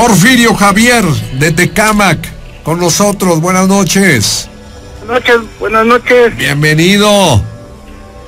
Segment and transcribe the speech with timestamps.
[0.00, 1.04] Porfirio Javier,
[1.34, 2.26] de Tecamac,
[2.62, 3.38] con nosotros.
[3.42, 4.48] Buenas noches.
[5.04, 6.36] Buenas noches, buenas noches.
[6.38, 7.42] Bienvenido.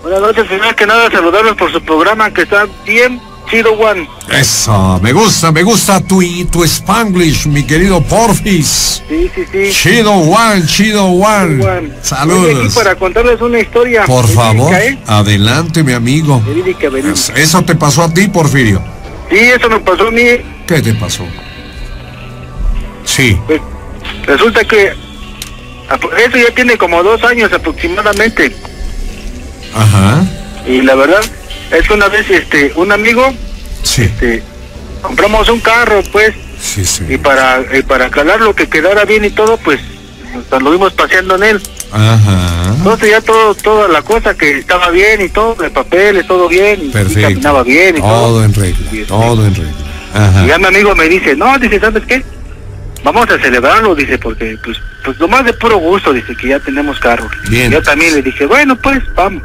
[0.03, 3.19] Buenas noches, primero que nada saludarlos por su programa que está bien
[3.51, 4.07] chido, Juan.
[4.31, 9.03] Eso, me gusta, me gusta tu, tu Spanglish, mi querido Porfis.
[9.09, 9.71] Sí, sí, sí.
[9.73, 11.59] Chido Juan, chido Juan.
[12.03, 12.49] Saludos.
[12.51, 14.05] Estoy aquí para contarles una historia.
[14.05, 14.99] Por verídica, favor, ¿eh?
[15.07, 16.39] adelante, mi amigo.
[16.47, 17.15] Verídica, verídica.
[17.15, 18.83] Es- Eso te pasó a ti, Porfirio.
[19.31, 20.23] Sí, eso me pasó a mí.
[20.67, 21.25] ¿Qué te pasó?
[23.05, 23.39] Sí.
[23.47, 23.61] Pues,
[24.27, 24.93] resulta que
[26.25, 28.55] eso ya tiene como dos años aproximadamente.
[29.75, 30.25] Ajá.
[30.67, 31.21] Y la verdad
[31.71, 33.33] es que una vez este un amigo
[33.83, 34.03] Sí.
[34.03, 34.43] este,
[35.03, 37.19] compramos un carro, pues, Sí, y sí.
[37.19, 39.81] para y para calar lo que quedara bien y todo, pues
[40.35, 41.63] nos anduvimos paseando en él.
[41.91, 42.75] Ajá.
[42.79, 46.81] Entonces ya todo, toda la cosa que estaba bien y todo, el papel, todo bien,
[46.81, 47.21] y, y Perfecto.
[47.29, 48.11] caminaba bien y todo.
[48.29, 48.87] Todo en regla.
[48.93, 49.73] Y, este, Todo en regla.
[50.15, 50.47] Y Ajá.
[50.47, 52.25] ya mi amigo me dice, no, dice, ¿sabes qué?
[53.05, 56.61] Vamos a celebrarlo, dice, porque pues, pues lo más de puro gusto, dice, que ya
[56.61, 57.29] tenemos carro.
[57.51, 57.71] Bien.
[57.73, 59.43] Yo también le dije, bueno, pues, vamos.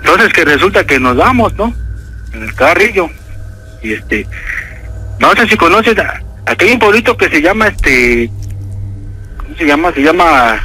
[0.00, 1.74] Entonces que resulta que nos vamos, ¿no?
[2.32, 3.08] En el carrillo.
[3.82, 4.26] Y este,
[5.18, 8.30] no sé si conoces, a- aquí hay un pueblito que se llama, este,
[9.38, 9.92] ¿cómo se llama?
[9.92, 10.60] Se llama,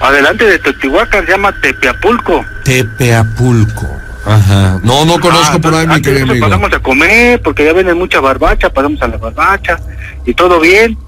[0.00, 2.44] adelante de Teotihuacán, se llama Tepeapulco.
[2.64, 3.86] Tepeapulco.
[4.26, 4.78] Ajá.
[4.82, 6.46] No, no conozco Ah, por ahí, mi querido amigo.
[6.46, 9.78] pasamos a comer porque ya venden mucha barbacha, pasamos a la barbacha
[10.26, 10.98] y todo bien.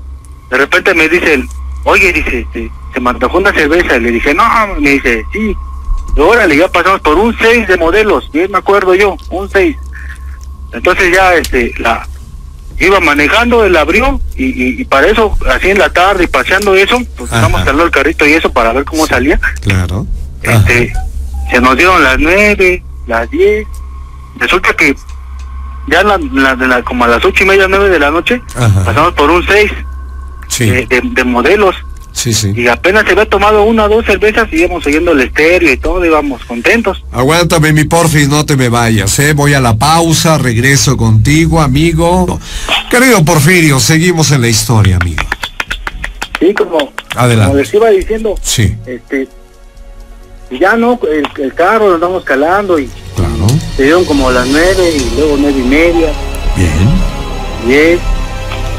[0.50, 1.48] De repente me dicen,
[1.84, 3.96] oye, dice, este, se me antojó una cerveza.
[3.96, 4.44] Y le dije, no,
[4.78, 5.56] me dice, sí.
[6.16, 9.76] Y órale, ya pasamos por un 6 de modelos, bien me acuerdo yo, un 6.
[10.72, 12.06] Entonces ya, este, la
[12.78, 16.74] iba manejando, él abrió y, y, y para eso, así en la tarde y paseando
[16.74, 19.38] eso, pues vamos calando el carrito y eso para ver cómo salía.
[19.60, 20.06] Claro.
[20.46, 20.54] Ajá.
[20.58, 20.92] Este,
[21.50, 23.66] se nos dieron las nueve, las diez.
[24.38, 24.96] Resulta que
[25.88, 28.84] ya la, la- la- como a las ocho y media, nueve de la noche, Ajá.
[28.84, 29.70] pasamos por un seis
[30.50, 30.66] Sí.
[30.66, 31.74] de, de- de modelos
[32.12, 32.52] Sí, sí.
[32.56, 35.76] y apenas se había tomado una o dos cervezas y íbamos oyendo el estéreo y
[35.76, 37.02] todo, íbamos contentos.
[37.12, 39.32] Aguántame, mi porfis, no te me vayas, ¿eh?
[39.32, 42.38] Voy a la pausa, regreso contigo, amigo.
[42.90, 45.22] Querido Porfirio, seguimos en la historia, amigo.
[46.40, 47.56] Sí, como, como Adelante.
[47.58, 49.28] les iba diciendo, Sí, este,
[50.50, 53.46] ya no, el, el carro lo andamos calando y claro.
[53.76, 56.12] se dieron como las nueve y luego nueve y media.
[56.56, 56.90] Bien.
[57.66, 57.98] Bien.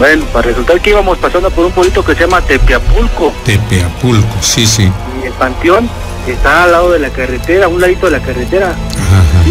[0.01, 4.65] Bueno, para resultar que íbamos pasando por un pueblito que se llama Tepeapulco Tepeapulco, sí,
[4.65, 4.91] sí.
[5.21, 5.87] y el panteón
[6.27, 8.69] está al lado de la carretera, a un ladito de la carretera.
[8.71, 9.43] Ajá.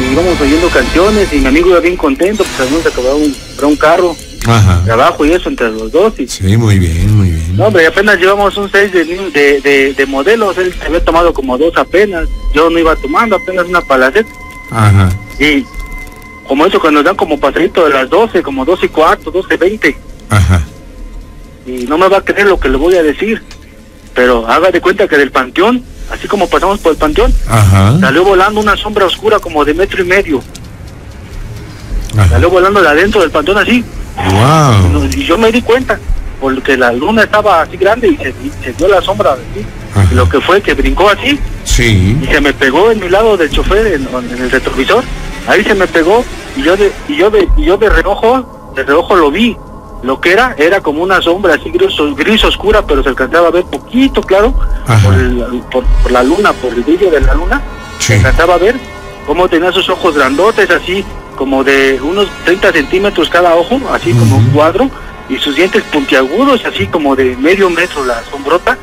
[0.00, 3.76] Y íbamos oyendo canciones y mi amigo iba bien contento, pues habíamos acabado un, un
[3.76, 4.16] carro,
[4.46, 4.80] Ajá.
[4.86, 6.14] trabajo y eso entre los dos.
[6.18, 7.56] Y, Sí, muy bien, muy bien.
[7.58, 11.04] no, hombre, apenas llevamos un 6 de, ni- de, de, de modelos, él se había
[11.04, 14.30] tomado como dos apenas, yo no iba tomando apenas una palaceta.
[14.70, 15.10] Ajá.
[15.38, 15.62] Y
[16.46, 19.56] como eso cuando nos dan como pasadito de las 12, como 12 y cuarto, 12,
[19.56, 19.96] 20.
[20.30, 20.62] Ajá.
[21.66, 23.42] y no me va a creer lo que le voy a decir,
[24.14, 27.98] pero haga de cuenta que del panteón, así como pasamos por el panteón, Ajá.
[28.00, 30.42] salió volando una sombra oscura como de metro y medio,
[32.16, 32.28] Ajá.
[32.28, 33.84] salió volando de adentro del panteón así,
[34.16, 35.04] Wow.
[35.12, 35.98] y yo me di cuenta,
[36.40, 39.64] porque la luna estaba así grande y se, y se vio la sombra así,
[40.12, 42.16] y lo que fue que brincó así Sí.
[42.22, 45.02] y se me pegó en mi lado del chofer, en, en el retrovisor,
[45.46, 46.24] ahí se me pegó
[46.56, 49.56] y yo de, y yo de, y yo de reojo, de reojo lo vi.
[50.02, 53.50] Lo que era, era como una sombra así gris, gris oscura, pero se alcanzaba a
[53.50, 54.52] ver poquito, claro,
[55.02, 57.62] por, el- por, por la luna, por el brillo de la luna,
[57.98, 58.08] Sí.
[58.08, 58.76] se alcanzaba a ver
[59.26, 61.02] cómo tenía sus ojos grandotes, así
[61.36, 64.90] como de unos 30 centímetros cada ojo, así como un cuadro,
[65.30, 68.76] y sus dientes puntiagudos, así como de medio metro la sombrota,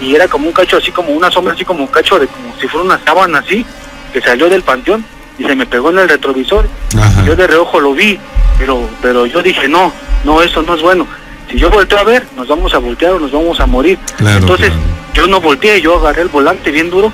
[0.00, 2.54] y era como un cacho así como una sombra así como un cacho de como
[2.60, 3.66] si fuera una sábana así
[4.12, 5.04] que salió del panteón
[5.38, 6.66] y se me pegó en el retrovisor
[6.98, 7.24] Ajá.
[7.24, 8.18] yo de reojo lo vi
[8.58, 9.92] pero pero yo dije no
[10.24, 11.06] no eso no es bueno
[11.50, 14.38] si yo volteo a ver nos vamos a voltear o nos vamos a morir Claro,
[14.38, 14.82] entonces claro.
[15.14, 17.12] yo no volteé yo agarré el volante bien duro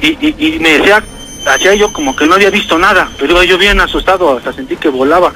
[0.00, 1.02] y, y, y me decía
[1.46, 4.88] hacía yo como que no había visto nada pero yo bien asustado hasta sentí que
[4.88, 5.32] volaba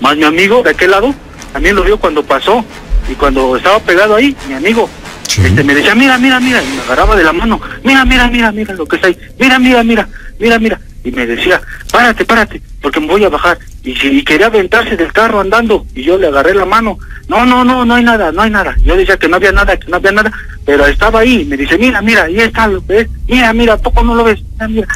[0.00, 1.14] más mi amigo de aquel lado
[1.52, 2.64] también lo vio cuando pasó
[3.10, 4.88] y cuando estaba pegado ahí mi amigo
[5.26, 5.40] Sí.
[5.44, 8.52] este, me decía, mira, mira, mira, y me agarraba de la mano, mira, mira, mira,
[8.52, 11.60] mira lo que está ahí, mira, mira, mira, mira, mira, y me decía,
[11.92, 15.86] párate, párate, porque me voy a bajar, y, si, y quería aventarse del carro andando,
[15.94, 16.98] y yo le agarré la mano,
[17.28, 19.76] no, no, no, no hay nada, no hay nada, yo decía que no había nada,
[19.76, 20.32] que no había nada,
[20.64, 23.08] pero estaba ahí, me dice, mira, mira, ahí está, ¿lo ves?
[23.28, 24.40] Mira, mira, ¿a poco no lo ves?
[24.54, 24.88] Mira, mira,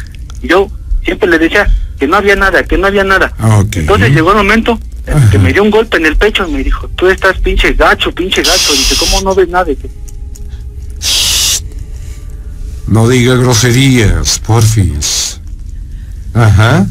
[0.42, 0.68] y yo
[1.04, 1.66] siempre le decía
[1.98, 3.76] que no había nada, que no había nada, Ah, Ok.
[3.76, 5.30] entonces llegó el momento en Ajá.
[5.30, 8.12] que me dio un golpe en el pecho y me dijo, tú estás pinche gacho,
[8.12, 8.72] pinche gacho.
[8.72, 9.64] Dice, ¿cómo no ves nada?
[9.64, 9.88] Dice,
[12.86, 15.27] No diga groserías, porfis.
[16.38, 16.86] Ajá.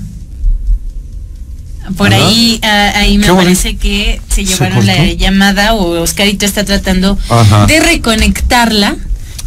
[1.95, 2.25] Por Ajá.
[2.27, 3.43] ahí, ah, ahí me bonito.
[3.45, 7.65] parece que se ¿Se llevaron la llamada o Oscarito está tratando Ajá.
[7.65, 8.95] de reconectarla.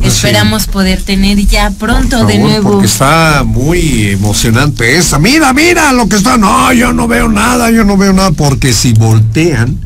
[0.03, 2.71] Esperamos poder tener ya pronto de nuevo.
[2.73, 5.19] Porque está muy emocionante esa.
[5.19, 6.39] Mira, mira lo que está.
[6.39, 8.31] No, yo no veo nada, yo no veo nada.
[8.33, 9.79] Porque si voltean,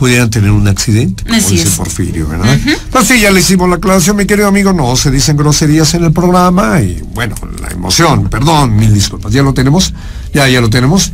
[0.00, 1.74] pudieran tener un accidente, como Así dice es.
[1.76, 2.58] Porfirio, ¿verdad?
[2.90, 4.72] Pues sí, ya le hicimos la aclaración, mi querido amigo.
[4.72, 6.80] No se dicen groserías en el programa.
[6.80, 9.30] Y bueno, la emoción, perdón, mil disculpas.
[9.30, 9.92] ¿Ya lo tenemos?
[10.32, 11.12] Ya, ya lo tenemos.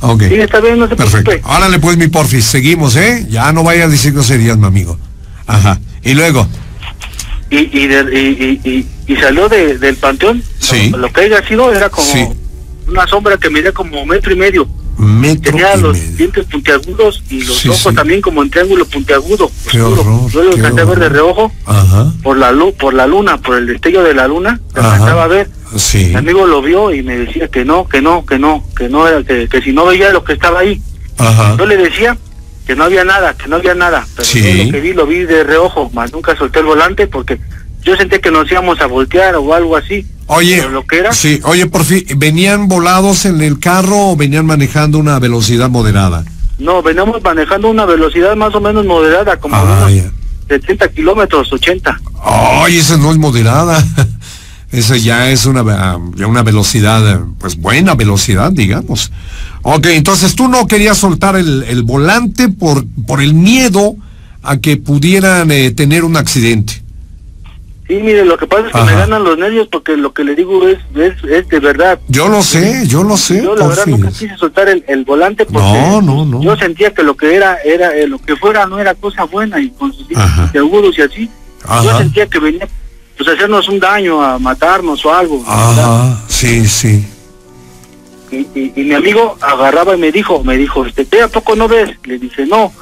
[0.00, 0.24] Ok.
[0.28, 1.30] Sí, está bien, no se Perfecto.
[1.30, 1.50] preocupe.
[1.50, 3.26] Árale pues mi porfis, seguimos, ¿eh?
[3.30, 4.98] Ya no vayas a decir groserías, mi amigo.
[5.46, 5.80] Ajá.
[6.04, 6.46] Y luego,
[7.48, 10.42] Y, y, de- y, y, y- y salió de, del panteón.
[10.60, 10.90] Sí.
[10.90, 12.26] Lo, lo que haya sido era como Sí.
[12.88, 14.68] una sombra que medía como metro y medio.
[15.06, 16.16] Metro Tenía los medio.
[16.16, 17.94] dientes puntiagudos y los Sí, ojos sí.
[17.94, 19.50] también como en triángulo puntiagudo.
[19.70, 20.00] Qué oscuro.
[20.02, 22.12] horror, Yo lo alcancé a ver de reojo Ajá.
[22.22, 24.60] por la luz, por la luna, por el destello de la luna.
[24.74, 24.92] Ajá.
[24.94, 25.48] alcanzaba a ver.
[25.76, 26.06] Sí.
[26.06, 29.06] Mi amigo lo vio y me decía que no, que no, que no, que no
[29.08, 30.80] era, que, que si no veía lo que estaba ahí.
[31.18, 31.56] Ajá.
[31.58, 32.16] Yo le decía
[32.66, 34.06] que no había nada, que no había nada.
[34.16, 34.64] Pero Sí.
[34.64, 37.38] lo que vi, lo vi de reojo, más nunca solté el volante porque
[37.82, 40.04] yo sentí que nos íbamos a voltear o algo así.
[40.28, 40.62] Oye,
[41.12, 46.24] sí, oye, por fin, ¿venían volados en el carro o venían manejando una velocidad moderada?
[46.58, 50.10] no, veníamos manejando una velocidad más o menos moderada, como Ah, unos ya.
[50.48, 52.00] 70 kilómetros, 80.
[52.24, 53.84] Ay, esa no es moderada.
[54.72, 59.12] Esa ya es una, ah, ya una velocidad, eh, pues buena velocidad, digamos.
[59.62, 63.94] Ok, entonces tú no querías soltar el, el volante por, por el miedo
[64.42, 66.82] a que pudieran eh, tener un accidente.
[67.88, 68.86] Sí, mire, lo que pasa es que Ajá.
[68.90, 72.00] me ganan los nervios porque lo que le digo es, es, es de verdad.
[72.08, 73.40] Yo lo sé, yo lo sé.
[73.42, 76.42] Yo la verdad nunca quise soltar el, el volante porque No, no, no.
[76.42, 79.60] yo sentía que lo que era, era eh, lo que fuera no era cosa buena
[79.60, 80.50] y con sus Ajá.
[80.56, 81.30] agudos y así.
[81.84, 82.68] Yo sentía que venía
[83.16, 85.42] pues a hacernos un daño, a matarnos o algo.
[85.46, 87.06] Ajá, sí, sí.
[88.32, 91.54] Y, y- y mi amigo agarraba y me dijo, me dijo, este, ¿te a poco
[91.54, 91.90] no ves?
[92.04, 92.72] Le dije, no.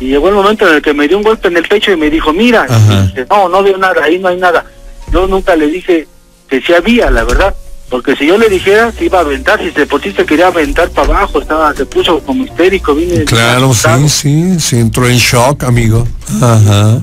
[0.00, 1.96] Y llegó el momento en el que me dio un golpe en el pecho y
[1.96, 4.64] me dijo, mira, y no, no veo nada, ahí no hay nada.
[5.12, 6.06] Yo nunca le dije
[6.48, 7.54] que sí había, la verdad.
[7.88, 10.48] Porque si yo le dijera, se iba a aventar, si de por sí se quería
[10.48, 15.16] aventar para abajo, estaba, se puso como histérico, vine Claro, sí, sí, sí, entró en
[15.18, 16.06] shock, amigo.
[16.42, 16.98] Ajá.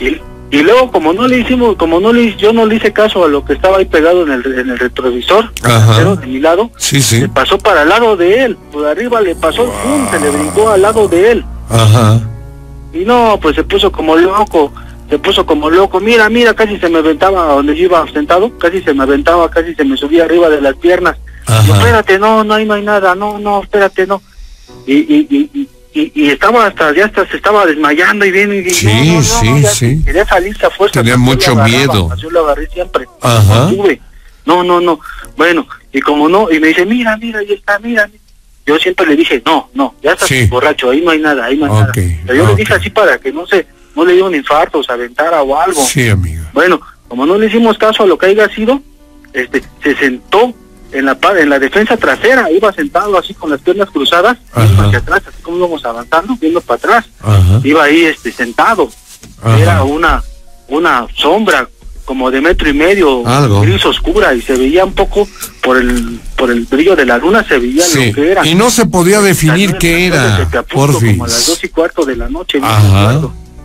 [0.00, 0.16] Y,
[0.50, 3.28] y luego como no le hicimos, como no le yo no le hice caso a
[3.28, 6.16] lo que estaba ahí pegado en el, en el retrovisor, Ajá.
[6.16, 7.20] de mi lado, Sí, sí.
[7.20, 10.10] se pasó para el lado de él, por arriba le pasó, ¡pum!
[10.10, 11.44] se le brincó al lado de él.
[11.70, 12.20] Ajá.
[12.92, 14.72] Y no, pues se puso como loco,
[15.10, 18.82] se puso como loco, mira, mira, casi se me aventaba donde yo iba sentado, casi
[18.82, 21.16] se me aventaba, casi se me subía arriba de las piernas.
[21.46, 21.66] Ajá.
[21.66, 24.22] Yo, espérate, no, no, ahí no hay nada, no, no, espérate, no.
[24.86, 25.68] Y, y, y, y,
[26.00, 29.14] y- y estaba hasta, ya hasta se estaba desmayando y bien, y Sí, no, no,
[29.14, 30.02] no, sí, ya sí.
[30.04, 31.00] Quería salirse a fuerza.
[31.00, 32.16] Tenía yo mucho agarraba, miedo.
[32.16, 33.06] Yo lo agarré siempre.
[33.20, 33.70] Ajá.
[34.44, 35.00] No, no, no.
[35.36, 38.06] Bueno, y como no, y me dice, mira, mira, ahí está, mira.
[38.06, 38.20] mira.
[38.66, 40.46] Yo siempre le dije, no, no, ya estás Sí.
[40.46, 41.92] borracho, ahí no hay nada, ahí no hay nada.
[41.94, 44.92] Pero yo le dije así para que no se, no le diera un infarto, se
[44.92, 45.80] aventara o algo.
[45.84, 46.42] Sí, amigo.
[46.52, 48.80] Bueno, como no le hicimos caso a lo que haya sido,
[49.32, 50.52] este, se sentó
[50.92, 55.22] en la en la defensa trasera, iba sentado así con las piernas cruzadas, hacia atrás,
[55.28, 57.60] así como íbamos avanzando, viendo para atrás, Ajá.
[57.62, 58.88] iba ahí este sentado,
[59.42, 59.58] Ajá.
[59.58, 60.22] era una
[60.68, 61.68] una sombra
[62.06, 63.60] como de metro y medio, Algo.
[63.60, 65.28] gris oscura y se veía un poco
[65.60, 68.06] por el por el brillo de la luna se veía Sí.
[68.06, 68.46] lo que era.
[68.46, 71.10] Y no se podía definir qué era, Acapulco, Porfis.
[71.12, 72.58] Como a las dos y cuarto de la noche.
[72.60, 73.20] no Ajá.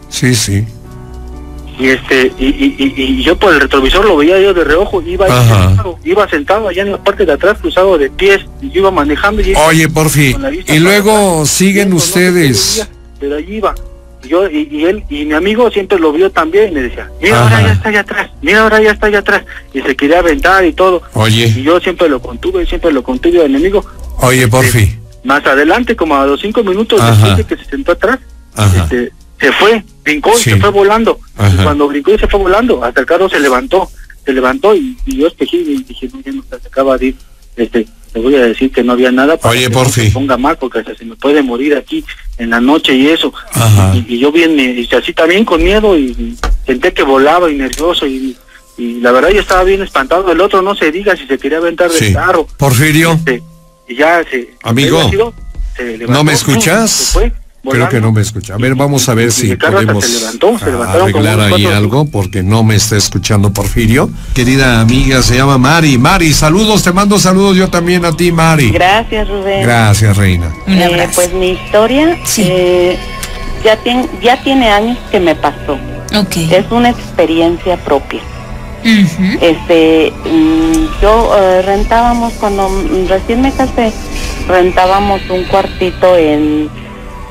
[0.10, 0.66] Sí, sí.
[1.80, 5.02] y este y, y, y, y yo por el retrovisor lo veía yo de reojo
[5.04, 8.82] iba sentado, iba sentado allá en la parte de atrás cruzado de pies y yo
[8.82, 9.88] iba manejando y Oye,
[10.42, 12.74] la vista y luego atrás, siguen viendo, no ustedes.
[12.76, 12.88] veía,
[13.20, 13.74] pero allí iba
[14.24, 17.42] yo y, y él y mi amigo siempre lo vio también y me decía mira
[17.44, 20.64] ahora ya está allá atrás mira ahora ya está allá atrás y se quería aventar
[20.66, 23.86] y todo y Oye, yo siempre lo contuve siempre lo contuve al enemigo
[24.20, 24.96] oye, Porfi.
[25.24, 27.12] más adelante como a los cinco minutos Ajá.
[27.12, 28.20] después de que se sentó atrás
[28.76, 31.20] este, se fue, brincó y se fue volando.
[31.52, 33.90] Y cuando brincó y se fue volando, hasta el carro se levantó,
[34.24, 37.16] se levantó y, y yo espejé y dije, no, ya no se acaba de ir.
[37.56, 40.58] Este, le voy a decir que no había nada para Oye, que se ponga mal
[40.58, 42.04] porque hasta se me puede morir aquí
[42.38, 43.34] en la noche y eso.
[43.94, 47.56] Y, y yo bien, me- y así también con miedo y, senté que volaba y
[47.56, 48.36] nervioso y,
[48.78, 50.32] y la verdad yo estaba bien espantado.
[50.32, 52.14] El otro no se diga si se quería aventar del Sí.
[52.14, 52.48] carro.
[52.58, 53.42] Porfirio, Este,
[53.88, 54.50] y ya se...
[54.64, 55.00] Amigo,
[55.78, 56.92] se levantó, ¿no me escuchas?
[56.92, 57.32] se fue
[57.64, 58.56] creo que no me escucha.
[58.56, 61.66] A ver, vamos a ver Y si podemos se levantó, se levantaron como arreglar ahí
[61.68, 64.10] algo porque no me está escuchando Porfirio.
[64.34, 65.98] Querida amiga, se llama Mari.
[65.98, 68.72] Mari, saludos, te mando saludos yo también a ti, Mari.
[68.72, 69.62] Gracias, Rubén.
[69.64, 70.52] Gracias, reina.
[70.68, 72.44] Eh, pues mi historia Sí.
[72.48, 72.98] eh,
[73.64, 75.78] ya, tien- ya tiene años que me pasó.
[76.16, 76.38] Ok.
[76.52, 78.22] Es una experiencia propia.
[78.84, 82.68] Este, mm, yo eh, rentábamos cuando
[83.08, 83.94] recién me casé,
[84.48, 86.68] rentábamos un cuartito en,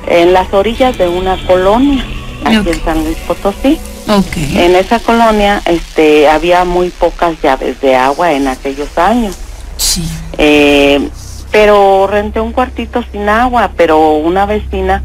[0.07, 2.05] en las orillas de una colonia,
[2.45, 3.79] aquí en San Luis Potosí.
[4.09, 4.37] Ok.
[4.55, 9.37] En esa colonia este, había muy pocas llaves de agua en aquellos años.
[9.77, 10.09] Sí.
[10.39, 11.09] Eh,
[11.51, 15.03] pero renté un cuartito sin agua, pero una vecina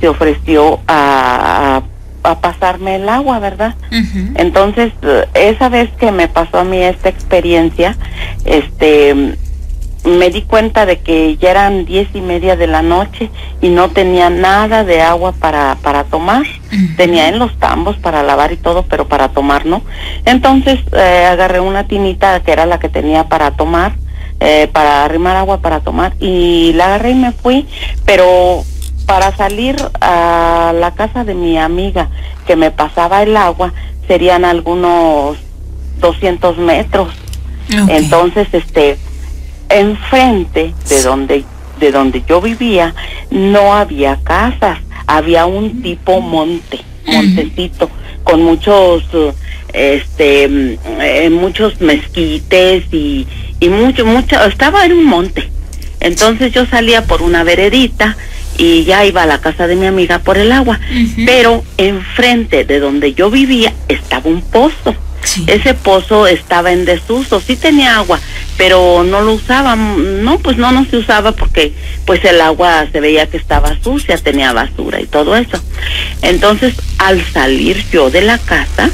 [0.00, 1.82] se ofreció a,
[2.22, 3.74] a, a pasarme el agua, ¿verdad?
[3.90, 4.32] Ujú.
[4.34, 7.96] Entonces, eh, esa vez que me pasó a mí esta experiencia,
[8.44, 9.36] este,
[10.04, 13.30] me di cuenta de que ya eran diez y media de la noche
[13.60, 16.44] y no tenía nada de agua para, para tomar.
[16.96, 19.82] Tenía en los tambos para lavar y todo, pero para tomar no.
[20.24, 23.94] Entonces, eh, agarré una tinita que era la que tenía para tomar,
[24.40, 27.66] eh, para arrimar agua para tomar y la agarré y me fui,
[28.04, 28.62] pero
[29.06, 32.08] para salir a la casa de mi amiga
[32.46, 33.72] que me pasaba el agua
[34.06, 35.38] serían algunos
[36.00, 37.14] 200 metros.
[37.88, 38.98] Entonces, este,
[39.68, 41.44] enfrente de donde
[41.80, 42.94] de donde yo vivía
[43.30, 47.90] no había casas, había un tipo monte, montecito
[48.22, 49.02] con muchos
[49.72, 50.44] este
[51.00, 53.26] eh, muchos mezquites y
[53.60, 55.50] y mucho mucho estaba en un monte.
[56.00, 58.16] Entonces yo salía por una veredita
[58.58, 60.78] y ya iba a la casa de mi amiga por el agua,
[61.26, 64.94] pero enfrente de donde yo vivía estaba un pozo.
[65.46, 68.20] Ese pozo estaba en desuso, sí tenía agua,
[68.56, 71.72] pero no lo usaba, no, pues no, no se usaba porque
[72.04, 75.60] pues el agua se veía que estaba sucia, tenía basura y todo eso.
[76.22, 78.90] Entonces, al salir yo de la casa,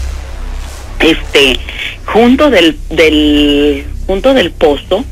[1.01, 1.59] este,
[2.07, 5.05] junto del, del, junto del pozo,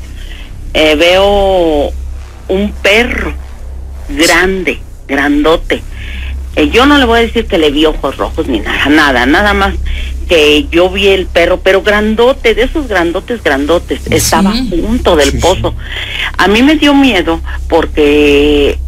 [0.75, 1.93] eh, veo
[2.49, 3.35] un perro
[4.09, 5.83] grande, grandote.
[6.57, 9.27] Eh, yo no le voy a decir que le vi ojos rojos ni nada, nada,
[9.27, 9.75] nada más
[10.29, 15.37] que yo vi el perro, pero grandote, de esos grandotes, grandotes, estaba junto del Sí,
[15.37, 15.43] sí.
[15.43, 15.75] pozo.
[16.37, 18.79] A mí me dio miedo porque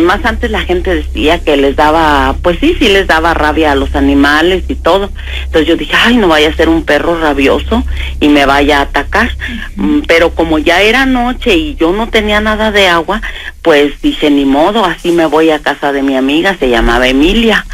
[0.00, 3.72] eh, más antes la gente decía que les daba, pues sí, sí les daba rabia
[3.72, 5.10] a los animales y todo.
[5.44, 7.84] Entonces yo dije, ay, no vaya a ser un perro rabioso
[8.18, 9.30] y me vaya a atacar.
[9.76, 13.20] Mm, Pero como ya era noche y yo no tenía nada de agua,
[13.62, 17.66] pues dije, ni modo, así me voy a casa de mi amiga, se llamaba Emilia.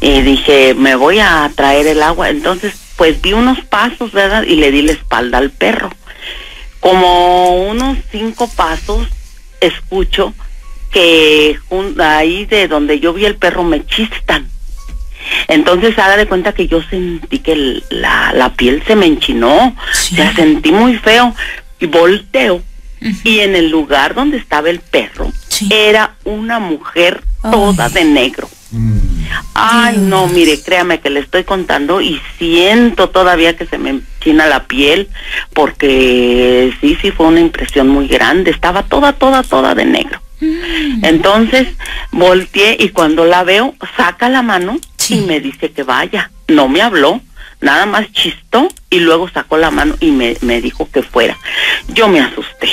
[0.00, 2.30] Y dije, me voy a traer el agua.
[2.30, 4.44] Entonces, pues vi unos pasos, ¿verdad?
[4.44, 5.90] Y le di la espalda al perro.
[6.80, 9.06] Como unos cinco pasos,
[9.60, 10.34] escucho
[10.92, 11.58] que
[11.98, 14.46] ahí de donde yo vi el perro me chistan.
[15.48, 20.16] Entonces haga de cuenta que yo sentí que la, la piel se me enchinó, Sí.
[20.16, 21.34] sea, sentí muy feo
[21.80, 22.62] y volteo
[23.24, 25.68] y en el lugar donde estaba el perro Sí.
[25.72, 27.92] era una mujer toda Ay.
[27.94, 28.48] de negro.
[28.70, 28.98] Mm.
[29.54, 30.06] Ay, Dios.
[30.06, 34.64] no, mire, créame que le estoy contando y siento todavía que se me enchina la
[34.64, 35.08] piel
[35.52, 38.50] porque sí, sí fue una impresión muy grande.
[38.50, 40.20] Estaba toda, toda, toda de negro.
[41.02, 41.68] Entonces
[42.10, 45.18] volteé y cuando la veo, saca la mano Sí.
[45.18, 46.30] y me dice que vaya.
[46.48, 47.20] No me habló,
[47.60, 51.36] nada más chistó y luego sacó la mano y me, me dijo que fuera.
[51.88, 52.68] Yo me asusté.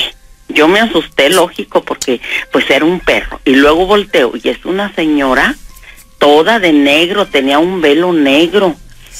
[0.47, 2.21] Yo me asusté, lógico, porque
[2.51, 3.39] pues era un perro.
[3.45, 5.55] Y luego volteo y es una señora
[6.17, 8.75] toda de negro, tenía un velo negro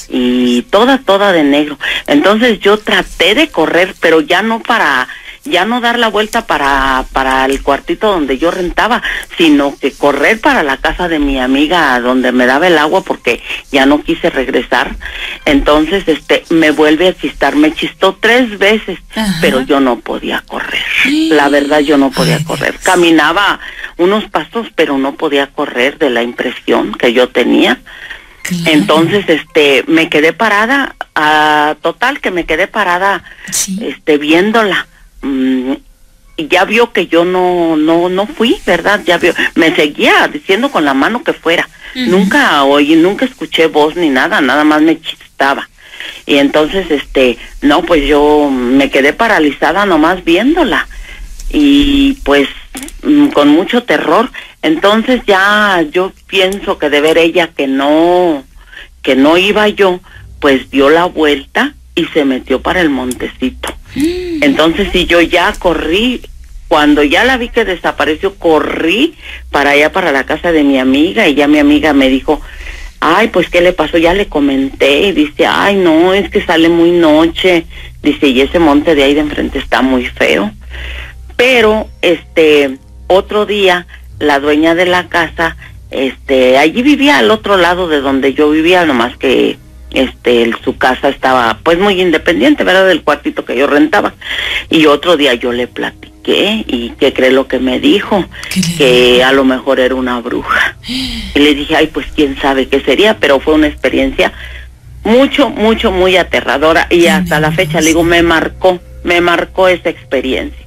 [0.08, 1.78] y toda, toda de negro.
[2.06, 5.08] Entonces yo traté de correr, pero ya no para,
[5.50, 9.02] ya no dar la vuelta para, para el cuartito donde yo rentaba,
[9.36, 13.42] sino que correr para la casa de mi amiga donde me daba el agua porque
[13.70, 14.94] ya no quise regresar.
[15.44, 19.34] Entonces, este, me vuelve a chistar, me chistó tres veces, Ajá.
[19.40, 20.82] pero yo no podía correr.
[21.06, 22.72] La verdad, yo no podía Ay, correr.
[22.72, 22.82] Dios.
[22.84, 23.60] Caminaba
[23.96, 27.80] unos pasos, pero no podía correr de la impresión que yo tenía.
[28.42, 28.64] Claro.
[28.66, 33.78] Entonces, este, me quedé parada, ah, total que me quedé parada, Sí.
[33.82, 34.86] este, viéndola.
[35.22, 35.74] Mm,
[36.36, 39.02] y ya vio que yo no, no, no fui, ¿verdad?
[39.04, 41.68] Ya vio, me seguía diciendo con la mano que fuera.
[41.94, 45.68] Nunca oí, nunca escuché voz ni nada, nada más me chistaba.
[46.24, 50.86] Y entonces, este, no, pues yo me quedé paralizada nomás viéndola.
[51.50, 52.48] Y pues
[53.02, 54.30] mm, con mucho terror.
[54.62, 58.44] Entonces ya yo pienso que de ver ella que no,
[59.02, 60.00] que no iba yo,
[60.38, 63.74] pues dio la vuelta y se metió para el montecito.
[63.94, 66.22] Entonces si yo ya corrí,
[66.68, 69.14] cuando ya la vi que desapareció, corrí
[69.50, 72.40] para allá, para la casa de mi amiga, y ya mi amiga me dijo,
[73.00, 76.68] ay, pues qué le pasó, ya le comenté, y dice, ay, no, es que sale
[76.68, 77.66] muy noche,
[78.02, 80.52] dice, y ese monte de ahí de enfrente está muy feo.
[81.36, 82.78] Pero, este,
[83.08, 83.86] otro día,
[84.20, 85.56] la dueña de la casa,
[85.90, 89.58] este, allí vivía al otro lado de donde yo vivía, nomás que,
[89.92, 92.86] este, el- su casa estaba, pues, muy independiente, ¿verdad?
[92.88, 94.14] Del cuartito que yo rentaba.
[94.70, 96.64] Y otro día yo le platiqué qué?
[96.66, 98.22] ¿Y qué cree lo que me dijo?
[98.52, 100.76] ¿Qué le Que a lo mejor era una bruja.
[100.86, 104.30] Y le dije, ay, pues quién sabe qué sería, pero fue una experiencia
[105.02, 106.86] mucho, mucho, muy aterradora.
[106.90, 110.60] Y hasta la fecha, le digo, me marcó, me marcó esa experiencia.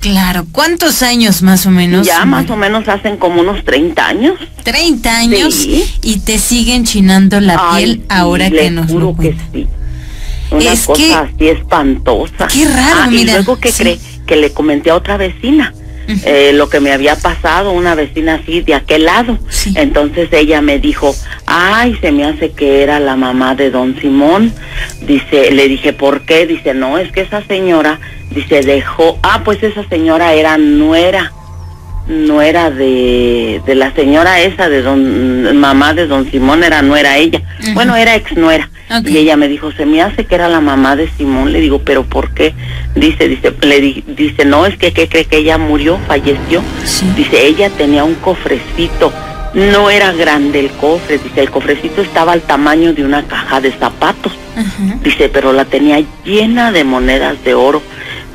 [0.00, 2.06] Claro, ¿cuántos años más o menos?
[2.06, 4.38] Ya más o menos hacen como unos 30 años.
[4.64, 5.84] 30 años Sí.
[6.02, 9.66] y te siguen chinando la Ay, piel ahora que nos juro lo que sí.
[10.50, 12.48] Una Es cosa que- así espantosa.
[12.48, 15.74] Qué raro, Ah, mira, Y luego que cree que le comenté a otra vecina
[16.24, 19.38] eh, lo que me había pasado, una vecina así de aquel lado.
[19.48, 19.72] Sí.
[19.76, 21.14] Entonces ella me dijo,
[21.46, 24.52] ay, se me hace que era la mamá de don Simón.
[25.06, 26.46] Dice, le dije, ¿por qué?
[26.48, 31.32] Dice, no, es que esa señora, dice, dejó, ah, pues esa señora era nuera
[32.08, 37.40] nuera de, de la señora esa de don mamá de don Simón era nuera ella.
[37.74, 38.68] Bueno era ex nuera.
[39.06, 41.80] Y ella me dijo se me hace que era la mamá de Simón le digo
[41.84, 42.52] pero por qué
[42.96, 47.06] dice dice le di- dice no es que ¿qué cree que ella murió falleció Sí.
[47.16, 49.12] dice ella tenía un cofrecito
[49.54, 53.70] no era grande el cofre dice el cofrecito estaba al tamaño de una caja de
[53.72, 54.32] zapatos.
[55.04, 57.80] Dice, pero la tenía llena de monedas de oro.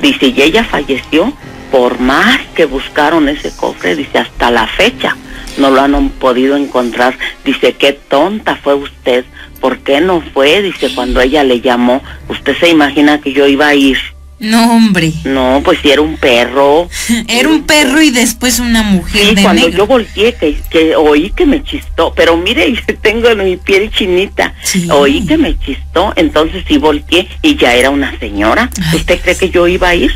[0.00, 1.32] Dice, y ella falleció
[1.70, 5.16] por más que buscaron ese cofre, dice, hasta la fecha
[5.58, 7.16] no lo han podido encontrar.
[7.44, 9.24] Dice, qué tonta fue usted.
[9.60, 10.62] ¿Por qué no fue?
[10.62, 13.98] Dice, cuando ella le llamó, usted se imagina que yo iba a ir.
[14.38, 15.12] No, hombre.
[15.24, 16.88] No, pues si era un perro.
[17.28, 19.78] Era un perro y después una mujer Sí, de cuando negro.
[19.78, 24.88] yo volteé, que, que oí que me chistó, pero mire, tengo mi piel chinita, Sí.
[24.90, 28.68] oí que me chistó, entonces sí volteé y ya era una señora.
[28.92, 28.98] Ay.
[28.98, 30.12] ¿Usted cree que yo iba a ir?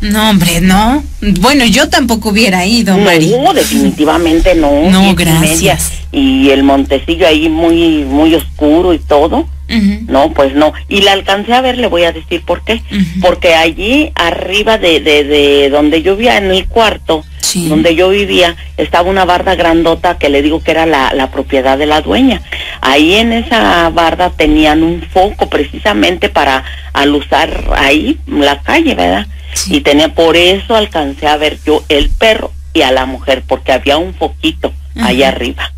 [0.00, 1.02] No, hombre, no.
[1.40, 3.30] Bueno, yo tampoco hubiera ido, Mari.
[3.30, 4.70] No, definitivamente no.
[4.90, 5.40] No, y gracias.
[5.40, 5.78] media,
[6.12, 9.48] Y el montecillo ahí muy, muy oscuro y todo.
[9.68, 10.72] No, pues no.
[10.88, 12.82] Y la alcancé a ver, le voy a decir por qué.
[13.20, 17.68] Porque allí arriba de, de, de donde yo vivía, en el cuarto, Sí.
[17.68, 21.78] donde yo vivía, estaba una barda grandota que le digo que era la, la propiedad
[21.78, 22.42] de la dueña.
[22.80, 29.26] Ahí en esa barda tenían un foco precisamente para alusar ahí la calle, ¿verdad?
[29.54, 29.76] Sí.
[29.76, 33.70] Y tenía, por eso alcancé a ver yo el perro y a la mujer, porque
[33.72, 35.32] había un foquito ahí Ajá.
[35.36, 35.72] arriba.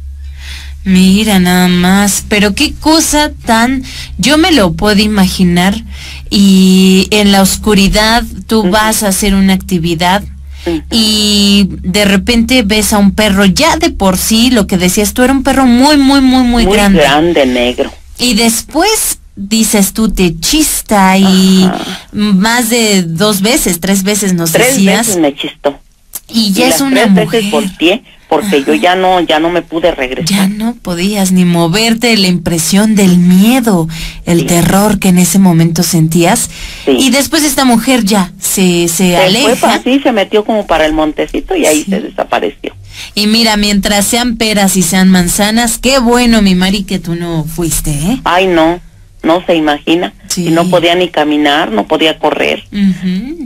[0.89, 3.85] Mira nada más, pero qué cosa tan,
[4.17, 5.75] yo me lo puedo imaginar
[6.31, 10.23] y en la oscuridad tú vas a hacer una actividad
[10.91, 15.23] y de repente ves a un perro, ya de por sí lo que decías tú
[15.23, 17.01] era un perro muy, muy, muy, muy, Muy grande.
[17.01, 17.93] grande, negro.
[18.19, 21.85] Y después dices tú te chista y Ajá.
[22.13, 25.79] más de dos veces, tres veces nos Tres decías veces me chistó.
[26.33, 27.29] y ya Y es las una tres mujer.
[27.43, 30.27] veces volteé porque yo ya no ya no me pude regresar.
[30.29, 33.89] Ya no podías ni moverte, la impresión del miedo,
[34.27, 34.47] el Sí.
[34.47, 36.51] terror que en ese momento sentías.
[36.85, 36.93] Sí.
[36.99, 39.75] Y después esta mujer ya se, se Se fue aleja.
[39.75, 41.91] así, se metió como para el montecito y ahí Sí.
[41.91, 42.75] se desapareció.
[43.15, 47.45] Y mira, mientras sean peras y sean manzanas, qué bueno, mi Mari, que tú no
[47.45, 48.21] fuiste, ¿eh?
[48.25, 48.81] Ay, no,
[49.23, 50.13] no se imagina.
[50.29, 50.49] Sí.
[50.49, 52.63] Y no podía ni caminar, no podía correr.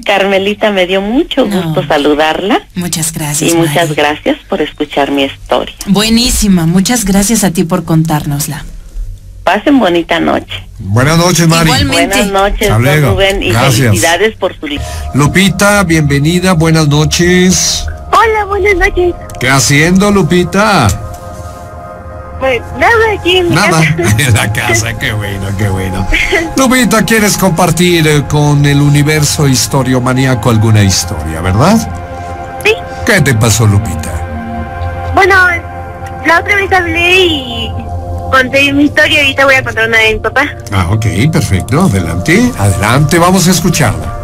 [0.04, 1.62] Carmelita, me dio mucho No.
[1.62, 3.52] gusto saludarla Muchas gracias.
[3.52, 5.74] y muchas gracias por escuchar mi historia.
[5.86, 8.64] Buenísima, muchas gracias a ti por contárnosla.
[9.44, 10.52] Pasen bonita noche.
[10.78, 11.64] Buenas noches, Mari.
[11.64, 12.16] Igualmente.
[12.16, 13.10] Buenas noches, Hasta don luego.
[13.12, 13.76] Rubén, y Gracias.
[13.88, 14.68] felicidades por su
[15.14, 17.84] Lupita, bienvenida, buenas noches.
[18.12, 19.14] Hola, buenas noches.
[19.40, 20.86] ¿Qué haciendo, Lupita?
[22.42, 24.16] Pues nada, aquí en mi Nada, casa.
[24.18, 26.04] en la casa, qué bueno, qué bueno.
[26.56, 31.76] Lupita, ¿quieres compartir eh, con el universo historiomaníaco alguna historia, verdad?
[32.64, 32.74] Sí.
[33.06, 34.10] ¿Qué te pasó, Lupita?
[35.14, 35.36] Bueno,
[36.26, 37.72] la otra vez hablé y
[38.32, 39.20] conté mi historia.
[39.20, 40.46] Ahorita voy a contar una de mi papá.
[40.72, 44.18] Ah, ok, perfecto, adelante, adelante, vamos a escucharla.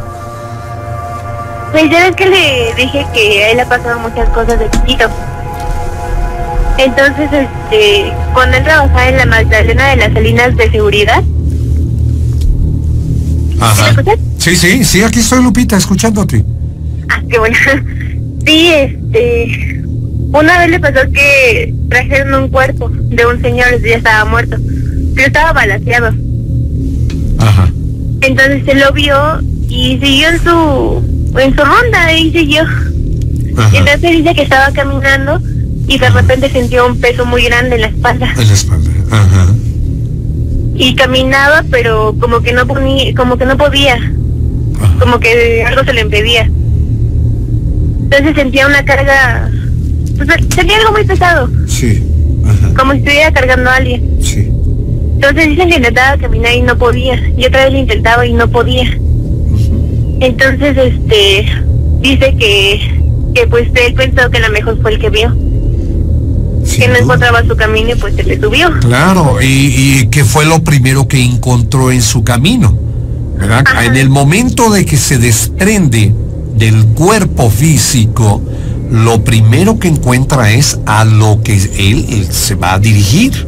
[1.70, 5.08] Pues ya ves que le dije que a él ha pasado muchas cosas de chiquito.
[6.78, 11.22] Entonces, este, cuando él trabajaba en la Magdalena de las Salinas de Seguridad,
[13.60, 13.92] Ajá.
[14.38, 16.44] Sí, sí, sí, aquí estoy, Lupita, escuchándote.
[17.08, 17.56] ah, qué bueno.
[18.46, 19.82] Sí, este,
[20.32, 24.56] una vez le pasó que trajeron un cuerpo de un señor, ese ya estaba muerto,
[25.14, 26.14] pero estaba balanceado.
[27.38, 27.70] Ajá.
[28.22, 31.02] Entonces se lo vio y siguió en su
[31.38, 32.62] en su ronda ahí siguió.
[32.62, 33.76] Ajá.
[33.76, 35.42] Entonces dice que estaba caminando
[35.88, 38.90] y de repente sintió un peso muy grande en la espalda En la espalda.
[39.10, 39.46] Ajá.
[40.74, 44.94] y caminaba pero como que no ponía, como que no podía, Ajá.
[45.00, 46.48] como que algo se le impedía.
[48.04, 49.50] Entonces sentía una carga,
[50.16, 52.02] pues, sentía algo muy pesado, Sí.
[52.46, 52.74] Ajá.
[52.76, 54.18] como si estuviera cargando a alguien.
[54.22, 54.48] Sí.
[55.14, 58.48] Entonces dicen que intentaba caminar y no podía, y otra vez lo intentaba y no
[58.48, 58.88] podía.
[60.20, 61.46] Entonces, este,
[62.00, 62.80] dice que,
[63.34, 65.34] que pues él pensó que a lo mejor fue el que vio,
[66.78, 68.70] que no encontraba su camino y pues se le subió.
[68.80, 72.76] Claro, y, y que fue lo primero que encontró en su camino.
[73.38, 73.62] ¿verdad?
[73.66, 73.84] Ajá.
[73.84, 76.12] En el momento de que se desprende
[76.56, 78.42] del cuerpo físico,
[78.90, 83.46] lo primero que encuentra es a lo que él, él se va a dirigir.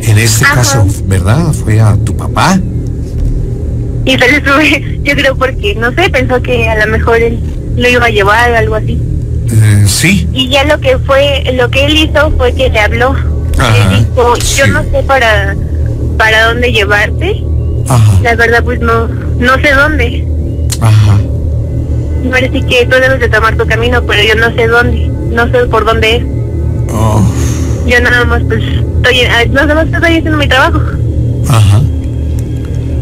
[0.00, 0.54] En este Ajá.
[0.54, 1.52] caso, ¿verdad?
[1.52, 2.60] Fue a tu papá.
[4.04, 7.40] Y se le sube, yo creo porque, no sé, pensó que a lo mejor él
[7.76, 8.98] lo iba a llevar o algo así.
[9.50, 10.28] Eh, sí.
[10.32, 13.14] Y ya lo que fue, lo que él hizo fue que le habló.
[13.58, 14.70] Ajá, le dijo, yo sí.
[14.70, 15.56] no sé para,
[16.16, 17.42] para dónde llevarte.
[17.88, 18.12] Ajá.
[18.22, 20.24] La verdad, pues no, no sé dónde.
[20.80, 21.18] Ajá.
[22.30, 25.08] Parece que tú debes de tomar tu camino, pero yo no sé dónde.
[25.30, 26.24] No sé por dónde es.
[26.92, 27.22] Oh,
[27.86, 30.80] Yo nada más, pues, estoy, ah, nada más estoy haciendo mi trabajo.
[31.48, 31.82] ajá.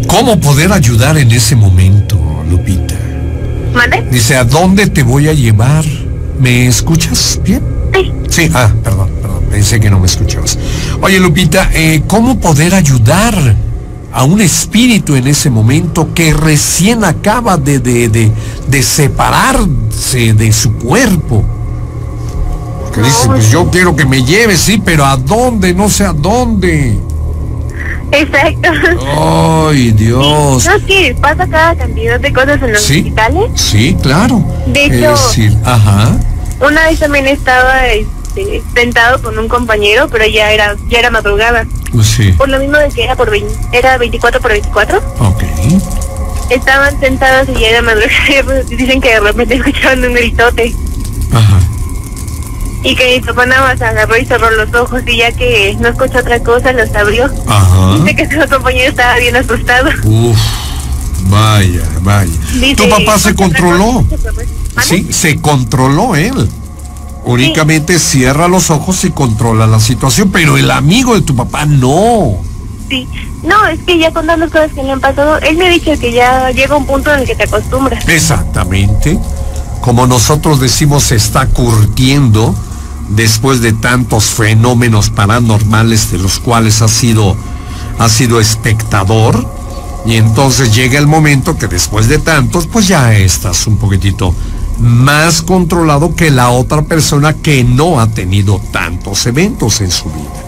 [0.09, 2.16] ¿Cómo poder ayudar en ese momento,
[2.48, 2.94] Lupita?
[3.74, 4.06] ¿Mande?
[4.11, 5.85] Dice, ¿a dónde te voy a llevar?
[6.38, 7.62] ¿Me escuchas bien?
[7.94, 8.12] Sí.
[8.29, 10.59] Sí, ah, perdón, perdón, pensé que no me escuchabas.
[11.01, 13.35] Oye, Lupita, eh, ¿cómo poder ayudar
[14.12, 18.31] a un espíritu en ese momento que recién acaba de, de, de,
[18.68, 21.44] de separarse de su cuerpo?
[22.94, 25.72] Que dice, pues yo quiero que me lleves, sí, pero ¿a dónde?
[25.72, 26.99] No sé a dónde.
[28.12, 28.69] Exacto.
[29.69, 30.64] Ay, Dios.
[30.64, 33.51] No, es que pasa cada cantidad de cosas en los Sí, hospitales.
[33.55, 34.42] sí, claro.
[34.66, 36.16] De Es hecho- decir, ajá.
[36.61, 41.66] Una vez también estaba este, sentado con un compañero, pero ya era ya era madrugada.
[42.03, 44.99] Sí, Por lo mismo de que era por 20 era 24 por 24.
[45.21, 45.42] ok.
[46.51, 48.42] Estaban sentados y ya era madrugada.
[48.45, 50.75] pues, Dicen que de repente escuchaban un gritote.
[51.33, 51.59] Ajá.
[52.88, 55.88] Y que mi papá nada más agarró y cerró los ojos y ya que no
[55.88, 57.25] escuchó otra cosa, los abrió.
[57.49, 57.94] Ajá.
[57.99, 59.90] Dice que su compañero estaba bien asustado.
[60.05, 60.38] Uf,
[61.29, 62.31] vaya, vaya.
[62.55, 64.07] Dice, ¿Tu papá se "Escucha otra controló?
[64.09, 64.33] cosa".
[64.77, 64.83] ¿Mande?
[64.83, 66.49] Sí, se controló él.
[67.25, 72.37] Únicamente cierra los ojos y controla la situación, pero el amigo de tu papá no.
[72.88, 73.09] Sí.
[73.42, 75.90] No, es que ya con tantas cosas que le han pasado, él me ha dicho
[75.99, 78.09] que ya llega un punto en el que te acostumbras.
[78.09, 79.18] Exactamente.
[79.81, 82.55] Como nosotros decimos, se está curtiendo
[83.09, 87.37] después de tantos fenómenos paranormales de los cuales ha sido,
[87.99, 89.55] ha sido espectador.
[90.05, 94.35] Y entonces llega el momento que después de tantos, pues ya estás un poquitito
[94.79, 100.45] más controlado que la otra persona que no ha tenido tantos eventos en su vida.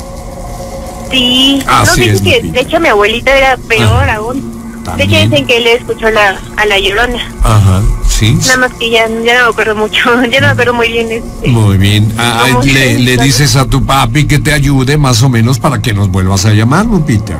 [1.10, 4.58] Sí, Así no, es, que de hecho mi abuelita era peor aún.
[4.96, 7.32] De hecho dicen que él escuchó la, a la llorona.
[7.42, 7.82] Ajá,
[8.18, 8.32] sí.
[8.34, 9.98] Nada más que ya, ya no me acuerdo mucho,
[10.30, 11.10] ya no me acuerdo muy bien.
[11.10, 11.48] Este.
[11.48, 12.12] Muy bien.
[12.18, 13.24] Ah, ¿Cómo le, le dice?
[13.24, 16.52] dices a tu papi que te ayude más o menos para que nos vuelvas a
[16.52, 17.38] llamar, Lupita.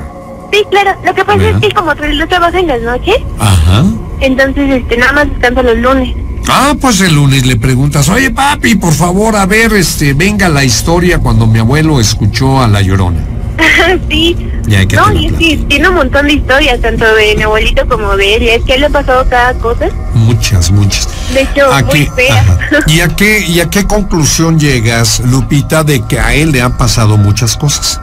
[0.53, 3.85] Sí, claro, lo que pasa es que como él no trabaja en las noches, Ajá.
[4.21, 6.17] entonces este nada más descansa los lunes.
[6.49, 10.65] Ah, pues el lunes le preguntas, oye papi, por favor, a ver, este, venga la
[10.65, 13.21] historia cuando mi abuelo escuchó a la llorona.
[14.11, 14.37] sí.
[14.67, 15.65] Ya no, y platique.
[15.69, 18.81] tiene un montón de historias, tanto de mi abuelito como de él, es que él
[18.81, 19.89] le ha pasado cada cosa.
[20.15, 21.09] Muchas, muchas.
[21.33, 22.41] De hecho, ¿A muy qué, fea.
[22.41, 22.59] ajá.
[22.87, 26.77] ¿Y, a qué, ¿Y a qué conclusión llegas, Lupita, de que a él le han
[26.77, 28.01] pasado muchas cosas?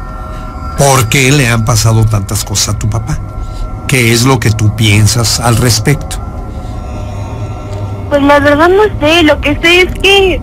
[0.78, 3.18] ¿Por qué le han pasado tantas cosas a tu papá?
[3.88, 6.18] ¿Qué es lo que tú piensas al respecto?
[8.10, 10.42] Pues la verdad no sé, lo que sé es que,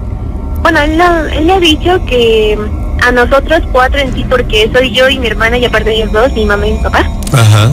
[0.62, 1.00] bueno, él,
[1.32, 2.58] él le ha dicho que
[3.02, 6.12] a nosotros cuatro en sí, porque soy yo y mi hermana y aparte de ellos
[6.12, 7.70] dos, mi mamá y mi papá, Ajá.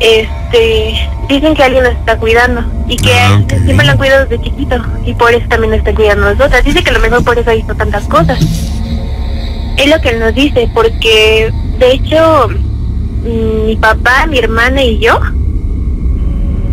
[0.00, 0.94] este,
[1.28, 4.76] dicen que alguien nos está cuidando y que Ah, siempre lo han cuidado desde chiquito
[5.04, 6.64] y por eso también nos está cuidando a nosotras.
[6.64, 8.38] Dice que a lo mejor por eso ha visto tantas cosas.
[9.76, 14.98] Es lo que él nos dice, porque de hecho mm, mi papá, mi hermana y
[14.98, 15.18] yo,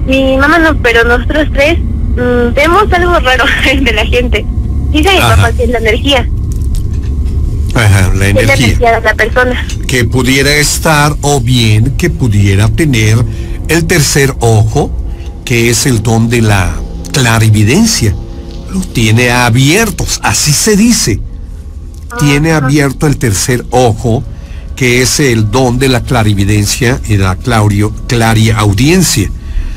[0.05, 3.45] mi mamá no, pero nosotros tres mm, vemos algo raro
[3.81, 4.45] de la gente.
[4.89, 6.27] Dice mi papá que es la energía,
[7.85, 8.91] Ajá, la que es la energía.
[8.95, 9.67] de la persona.
[9.87, 13.17] que pudiera estar o bien que pudiera tener
[13.67, 14.91] el tercer ojo,
[15.45, 16.75] que es el don de la
[17.13, 18.15] clarividencia.
[18.71, 21.19] Lo tiene abiertos, así se dice.
[22.19, 24.23] Tiene abierto el tercer ojo,
[24.75, 29.29] que es el don de la clarividencia y la claurio, clariaudiencia.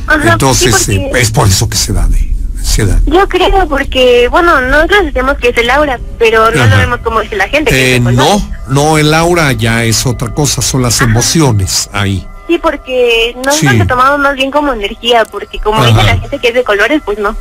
[0.06, 2.06] Ajá, Entonces, sí, porque- eh, es por eso que se da.
[2.08, 2.29] De,
[2.70, 3.00] se da.
[3.06, 6.70] Yo creo porque, bueno, nosotros decimos que es el aura, pero no Ajá.
[6.70, 7.70] sabemos cómo dice la gente.
[7.70, 12.26] que Eh, no, no, el aura ya es otra cosa, son las emociones ahí.
[12.46, 13.78] Sí, porque nosotros Sí.
[13.78, 15.88] lo tomamos más bien como energía, porque como Ajá.
[15.88, 17.36] dice la gente que es de colores, pues no.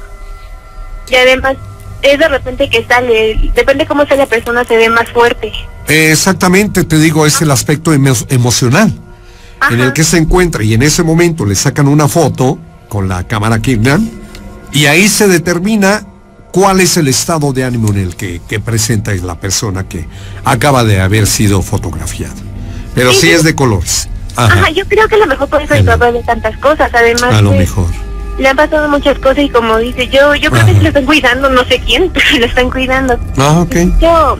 [1.09, 1.55] Y además,
[2.01, 5.51] es de repente que sale, depende cómo sea la persona, se ve más fuerte.
[5.87, 8.93] Eh, Exactamente, te digo, es el aspecto emo- emocional
[9.71, 13.27] en el que se encuentra y en ese momento le sacan una foto con la
[13.27, 14.09] cámara Kirnan
[14.71, 16.03] y ahí se determina
[16.51, 20.07] ¿cuál es el estado de ánimo en el que, que presenta la persona que
[20.43, 22.33] acaba de haber sido fotografiada?
[22.95, 24.09] Pero sí, Sí, es de colores.
[24.35, 24.69] Ajá, Ajá.
[24.71, 25.83] yo creo que a lo mejor por eso Ajá.
[25.83, 27.85] papá ve tantas cosas, además A lo pues, mejor.
[28.39, 30.73] le han pasado muchas cosas y como dice, yo yo creo Ajá.
[30.73, 33.19] que lo están cuidando, no sé quién, pero lo están cuidando.
[33.37, 33.75] Ah, ok.
[34.01, 34.37] Yo,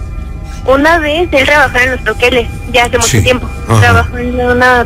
[0.66, 3.22] una vez él trabajaba en los troqueles, ya hace mucho Sí.
[3.24, 3.48] tiempo,
[3.80, 4.86] trabajó en una,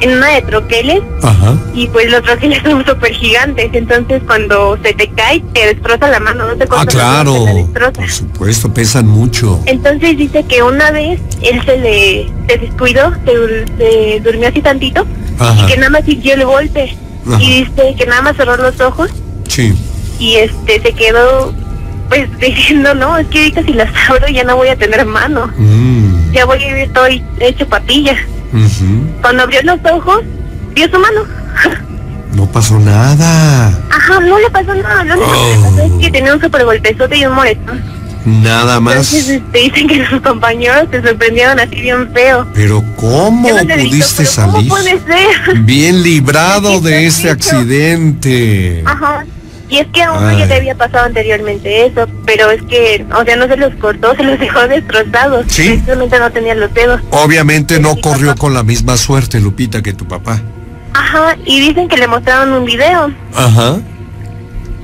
[0.00, 1.56] en una de troqueles Ajá.
[1.74, 6.20] y pues los troqueles son súper gigantes, entonces cuando se te cae te destroza la
[6.20, 7.44] mano, no te Ah, claro.
[7.44, 7.90] te.
[7.90, 9.60] Por supuesto, pesan mucho.
[9.66, 14.60] Entonces dice que una vez él se le se descuidó, se, dur- se durmió así
[14.60, 15.06] tantito
[15.38, 15.62] Ajá.
[15.62, 17.42] y que nada más sintió el golpe Ajá.
[17.42, 19.10] y dice que nada más cerró los ojos
[19.48, 19.74] Sí.
[20.18, 21.52] y este se quedó
[22.08, 25.50] pues diciendo no es que ahorita si las abro ya no voy a tener mano
[25.56, 28.16] Mm, ya voy a estoy hecho papilla
[28.64, 29.20] ujú.
[29.22, 30.20] cuando abrió los ojos
[30.74, 31.22] vio su mano
[32.34, 33.68] No pasó nada.
[33.90, 36.64] ajá no le pasó nada lo único que le pasó es que tenía un super
[36.64, 38.94] golpezote y un moretón Nada más.
[39.14, 43.76] entonces este, dicen que sus compañeros se sorprendieron así bien feo Pero ¿cómo no visto,
[43.88, 44.52] pudiste salir?
[44.52, 45.58] ¿Cómo puede ser?
[45.60, 48.82] Bien librado de este accidente.
[48.84, 49.24] Ajá.
[49.68, 50.38] Y es que a uno Ay.
[50.38, 54.14] ya le había pasado anteriormente eso, pero es que, o sea, no se los cortó,
[54.14, 55.44] se los dejó destrozados.
[55.48, 55.64] Sí.
[55.70, 57.00] Simplemente no tenía los dedos.
[57.10, 58.40] Obviamente no corrió papá.
[58.40, 60.40] con la misma suerte, Lupita, que tu papá.
[60.94, 63.76] Ajá, y dicen que le mostraron un video Ajá.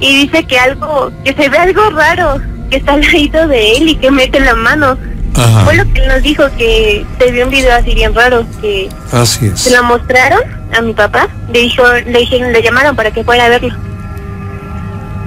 [0.00, 3.88] y dice que algo, que se ve algo raro, que está al ladito de él
[3.88, 4.98] y que mete la mano.
[5.36, 5.64] Ajá.
[5.64, 8.88] Fue lo que él nos dijo, que se vio un video así bien raro, que
[9.12, 9.60] Así es.
[9.60, 10.40] se lo mostraron
[10.76, 13.74] a mi papá, le dijo, le dijeron, le llamaron para que fuera a verlo.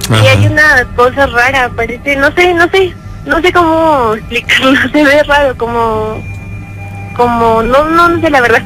[0.09, 2.93] Y hay una cosa rara, parece, no sé, no sé,
[3.25, 6.21] no sé cómo explicarlo, se ve raro, como,
[7.15, 8.63] como, no, no, no sé la verdad.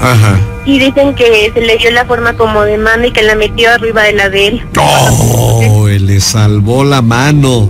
[0.00, 0.38] Ajá.
[0.64, 3.70] Y dicen que se le dio la forma como de mano y que la metió
[3.72, 4.62] arriba de la de él.
[4.78, 7.68] Oh, él le salvó la mano.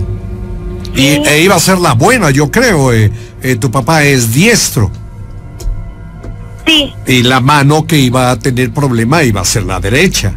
[0.93, 2.91] Y e iba a ser la buena, yo creo.
[2.93, 4.91] eh, eh, tu papá es diestro.
[6.65, 10.33] Sí, Y la mano que iba a tener problema iba a ser la derecha.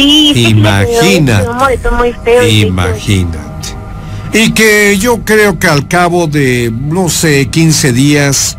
[0.00, 2.46] Sí, muy feo.
[2.46, 3.38] y- Imagínate.
[4.32, 8.58] Y que yo creo que al cabo de, no sé, 15 días,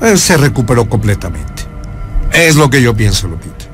[0.00, 1.64] eh, se recuperó completamente.
[2.32, 3.64] Es lo que yo pienso, Lupita.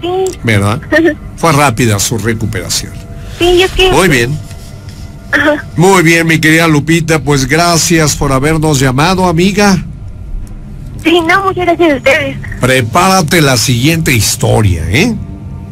[0.00, 0.80] Sí, ¿Verdad?
[1.36, 2.92] Fue rápida su recuperación.
[3.38, 3.90] sí, y es que...
[3.90, 4.38] Muy bien.
[5.32, 5.64] Ajá.
[5.76, 9.82] Muy bien, mi querida Lupita, pues gracias por habernos llamado, amiga.
[11.04, 12.36] Sí, no, muchas gracias a ustedes.
[12.60, 15.14] Prepárate la siguiente historia, ¿eh?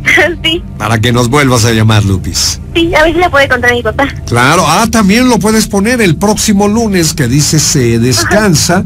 [0.44, 2.60] sí, Para que nos vuelvas a llamar, Lupis.
[2.74, 4.08] sí, a ver si le puede contar a mi papá.
[4.26, 8.84] Claro, ah, también lo puedes poner el próximo lunes que dice se descansa,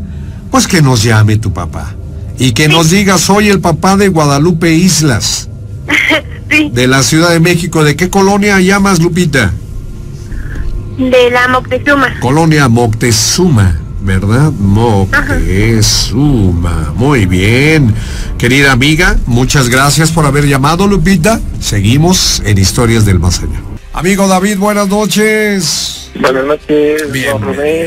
[0.51, 1.95] pues que nos llame tu papá.
[2.39, 5.49] Y que nos diga, soy el papá de Guadalupe Islas,
[6.51, 7.85] sí, de la Ciudad de México.
[7.85, 9.53] ¿De qué colonia llamas, Lupita?
[10.99, 12.21] de la Moctezuma.
[12.21, 14.51] Colonia Moctezuma, ¿verdad?
[15.63, 16.93] Moctezuma.
[16.97, 17.95] Muy bien.
[18.39, 21.41] Querida amiga, muchas gracias por haber llamado, Lupita.
[21.61, 23.61] Seguimos en Historias del Más Allá.
[23.93, 26.11] Amigo David, buenas noches.
[26.21, 27.37] Buenas noches, Bien,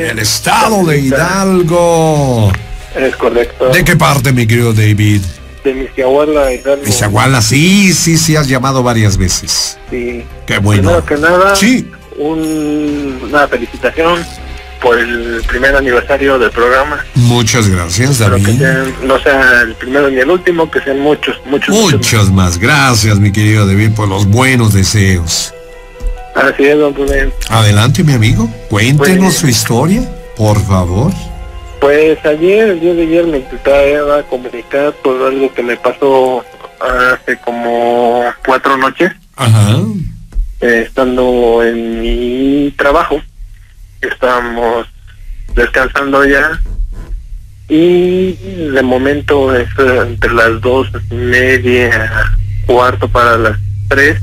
[0.09, 2.51] el estado de Hidalgo.
[2.95, 3.69] Es correcto.
[3.69, 5.21] ¿De qué parte, mi querido David?
[5.63, 6.85] De Misiahuala, Hidalgo.
[6.85, 9.77] Misahuala, sí, sí, sí, has llamado varias veces.
[9.89, 10.23] Sí.
[10.45, 11.01] Qué bueno.
[11.01, 11.89] Primero que nada, Sí.
[12.17, 14.19] un- una felicitación
[14.85, 17.03] por el primer aniversario del programa.
[17.15, 18.59] Muchas gracias, que David.
[18.59, 23.17] sean- no sea el primero ni el último, que sean muchos, muchos, Muchas más gracias,
[23.17, 25.51] mi querido David, por los buenos deseos.
[26.35, 27.33] Así es, don Rubén.
[27.49, 28.47] Adelante, mi amigo.
[28.69, 30.03] Cuéntenos Pues- su historia,
[30.37, 31.11] por favor.
[31.81, 36.45] Pues ayer, el día de ayer me intentaba comunicar por algo que me pasó
[36.79, 39.11] hace como cuatro noches.
[39.35, 39.77] Ajá.
[40.61, 43.19] eh, estando en mi trabajo.
[44.11, 44.87] Estábamos
[45.55, 46.59] descansando ya.
[47.67, 48.33] Y
[48.73, 52.09] de momento es eh, entre las dos media,
[52.67, 54.19] cuarto para las tres.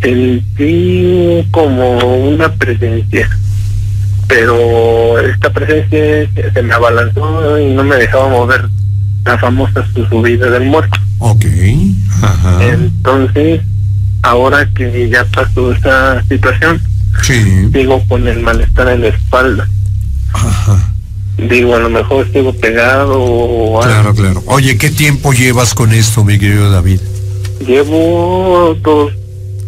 [0.00, 3.28] Sentí como una presencia.
[4.26, 8.68] Pero esta presencia se- me abalanzó y no me dejaba mover
[9.24, 10.98] la famosa su subida del muerto.
[11.18, 11.44] Ok.
[12.22, 12.64] Ajá.
[12.64, 13.60] Entonces,
[14.22, 16.80] ahora que ya pasó esa situación,
[17.22, 17.68] Sí.
[17.72, 19.68] sigo con el malestar en la espalda.
[20.32, 20.92] Ajá.
[21.36, 23.94] Digo, a lo mejor sigo pegado o algo.
[23.94, 24.42] Claro, claro.
[24.46, 27.00] Oye, ¿qué tiempo llevas con esto, mi querido David?
[27.66, 29.12] Llevo dos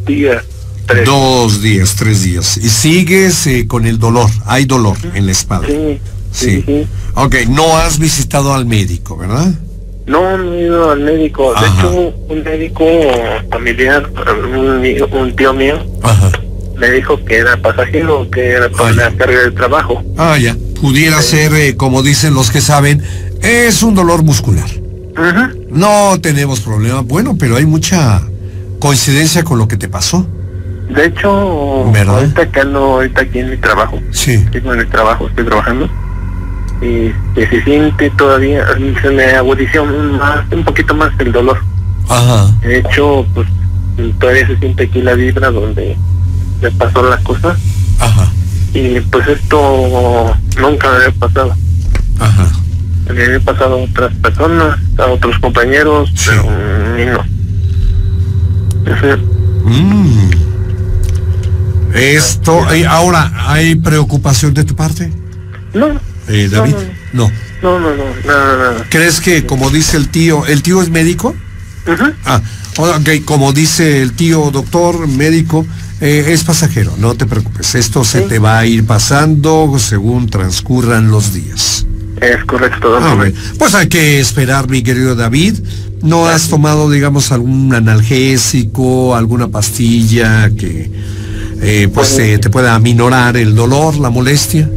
[0.06, 0.44] días,
[0.86, 1.04] tres.
[1.04, 2.56] Dos días, tres días.
[2.58, 4.28] Y sigues eh, con el dolor.
[4.46, 5.68] Hay dolor en la espalda.
[5.68, 5.98] Sí,
[6.32, 6.86] sí, Sí.
[7.14, 9.52] Ok, no has visitado al médico, ¿verdad?
[10.06, 11.54] No, no he ido al médico.
[11.54, 12.84] De hecho, un médico
[13.50, 14.10] familiar,
[15.12, 16.30] un, tío mío, Ajá.
[16.82, 18.96] Me dijo que era pasajero, que era por Ay.
[18.96, 20.02] la carga de trabajo.
[20.18, 20.56] Ah, ya.
[20.80, 23.00] Pudiera ser, eh, como dicen los que saben,
[23.40, 24.66] es un dolor muscular.
[25.14, 25.52] Ajá.
[25.70, 27.02] No tenemos problema.
[27.02, 28.20] Bueno, pero hay mucha
[28.80, 30.26] coincidencia con lo que te pasó.
[30.92, 32.16] De hecho, ¿Verdad?
[32.16, 34.44] ahorita que ando ahorita aquí en mi trabajo, Sí.
[34.52, 35.88] Sigo en el trabajo, estoy trabajando.
[36.80, 38.66] Y que se siente todavía,
[39.00, 41.62] se me agudizó más, un poquito más el dolor.
[42.08, 42.50] Ajá.
[42.62, 43.46] De hecho, pues
[44.18, 45.96] todavía se siente aquí la vibra donde
[46.62, 47.56] me pasó la cosa.
[47.98, 48.32] Ajá.
[48.74, 51.54] Y pues esto nunca me había pasado.
[52.18, 52.48] Ajá.
[53.12, 56.30] Le había pasado a otras personas, a otros compañeros, Sí.
[56.30, 57.20] pero a mí no.
[58.92, 59.68] Ujú.
[59.68, 60.30] Mm.
[61.94, 65.12] Esto, ahora, ¿hay preocupación de tu parte,
[65.74, 65.88] No,
[66.28, 66.74] eh, David?
[67.12, 67.30] No.
[67.62, 68.86] no, no, no, nada, nada.
[68.88, 71.34] ¿Crees que, como dice el tío, el tío es médico?
[71.86, 72.04] Ujú.
[72.24, 72.40] Ah,
[72.78, 75.66] ok, como dice el tío doctor médico,
[76.02, 77.74] eh, es pasajero, no te preocupes.
[77.74, 78.28] Esto se Sí.
[78.28, 81.86] te va a ir pasando según transcurran los días.
[82.20, 83.34] Es correcto, Ah, bueno.
[83.58, 85.54] Pues hay que esperar, mi querido David.
[86.02, 90.90] ¿No has tomado, digamos, algún analgésico, alguna pastilla que
[91.62, 94.68] eh, pues eh, te pueda aminorar el dolor, la molestia?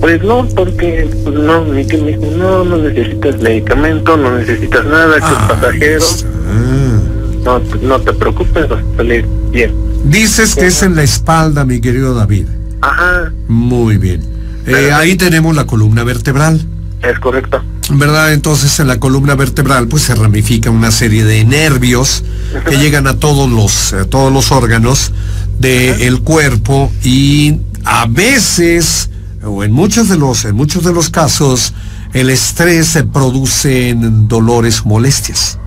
[0.00, 4.84] Pues no, porque pues no, mi que me dijo, no, no necesitas medicamento, no necesitas
[4.86, 6.04] nada, que Ah, es pasajero,
[6.48, 7.00] ah.
[7.44, 9.72] no, te- no te preocupes, vas a salir bien.
[10.06, 12.46] Dices que es en la espalda, mi querido David.
[12.80, 14.22] Ajá, Muy bien.
[14.66, 16.60] Eh, ahí tenemos la columna vertebral.
[17.02, 17.62] es correcto.
[17.90, 18.32] ¿Verdad?
[18.32, 22.24] Entonces en la columna vertebral pues se ramifica una serie de nervios
[22.68, 25.12] que llegan a todos los, a todos los órganos
[25.60, 29.08] del cuerpo y a veces,
[29.44, 31.72] o en muchos de los, en muchos de los casos,
[32.12, 35.58] el estrés se produce en dolores molestias.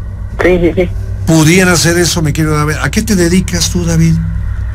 [0.44, 0.90] Sí, sí, sí.
[1.30, 2.74] Pudiera ser eso, me quiero David.
[2.82, 4.16] ¿A qué te dedicas tú, David?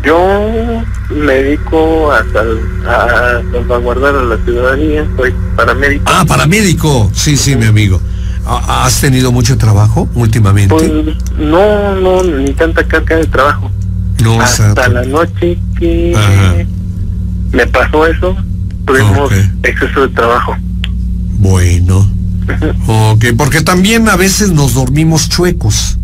[0.05, 6.05] Yo me dedico a, sal- a salvaguardar a la ciudadanía, soy paramédico.
[6.07, 7.11] Ah, paramédico.
[7.13, 8.01] Sí, sí, mi amigo.
[8.47, 10.73] ¿Ha- ¿Has tenido mucho trabajo últimamente?
[10.73, 10.93] Pues
[11.39, 13.69] no, no, ni tanta carga de trabajo.
[14.23, 16.55] no, Hasta la noche que Ajá.
[17.51, 18.37] me pasó eso,
[18.87, 19.33] tuvimos
[19.65, 20.57] exceso de trabajo.
[21.39, 22.09] Bueno.
[22.87, 25.99] Ok, porque también a veces nos dormimos chuecos,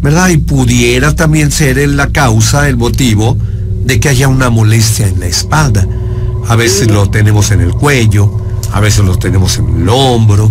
[0.00, 0.28] ¿verdad?
[0.28, 3.36] Y pudiera también ser la causa, el motivo
[3.84, 5.86] de que haya una molestia en la espalda.
[6.48, 8.30] A veces lo tenemos en el cuello,
[8.72, 10.50] a veces lo tenemos en el hombro,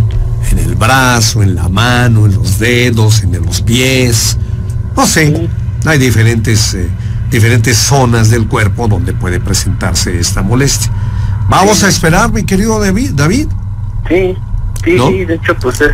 [0.52, 4.38] en el brazo, en la mano, en los dedos, en los pies.
[4.95, 5.50] No sé,
[5.86, 6.89] hay diferentes, eh,
[7.30, 10.91] diferentes zonas del cuerpo donde puede presentarse esta molestia.
[11.50, 13.12] Vamos a esperar, mi querido David.
[13.13, 13.48] David.
[14.08, 14.36] Sí,
[14.84, 15.10] sí, ¿No?
[15.10, 15.91] sí, de hecho pues es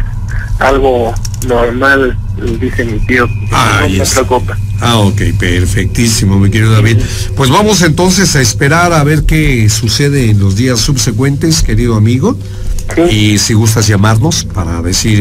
[0.60, 1.14] algo
[1.48, 2.18] normal,
[2.60, 3.28] dice mi tío.
[3.52, 4.24] Ah, no está.
[4.26, 4.58] preocupa.
[4.80, 6.98] Ah, ok, perfectísimo, mi querido David.
[7.36, 12.38] Pues vamos entonces a esperar a ver qué sucede en los días subsecuentes, querido amigo.
[12.96, 13.02] Sí.
[13.34, 15.20] Y si gustas llamarnos para decir,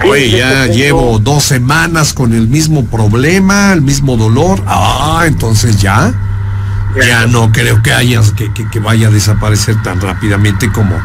[0.00, 4.62] eh, oye, sí, ya tengo- llevo dos semanas con el mismo problema, el mismo dolor.
[4.66, 6.14] Ah, entonces ya,
[7.04, 10.96] ya no creo que haya, que, que- que vaya a desaparecer tan rápidamente como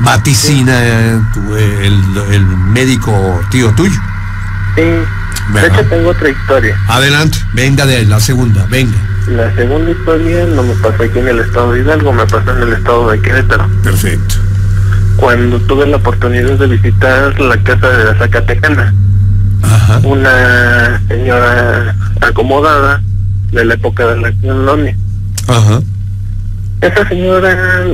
[0.00, 2.02] vaticina eh, tu- el,
[2.32, 3.98] el médico tío tuyo.
[4.78, 4.84] Sí,
[5.54, 6.78] de hecho tengo otra historia.
[6.86, 8.96] Adelante, venga de la segunda, venga.
[9.26, 12.62] La segunda historia no me pasó aquí en el estado de Hidalgo, me pasó en
[12.62, 13.68] el estado de Querétaro.
[13.82, 14.36] Perfecto.
[15.16, 18.94] Cuando tuve la oportunidad de visitar la casa de la Zacatecana,
[19.62, 19.98] Ajá.
[20.04, 23.02] una señora acomodada
[23.50, 24.96] de la época de la colonia.
[25.48, 25.80] Ajá.
[26.82, 27.84] Esa señora,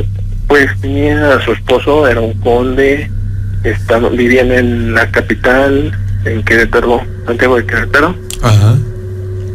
[0.48, 3.10] pues tenía a su esposo, era un conde,
[3.62, 8.14] estaban, vivían en la capital, en Querétaro, Santiago de Querétaro.
[8.42, 8.76] Ajá.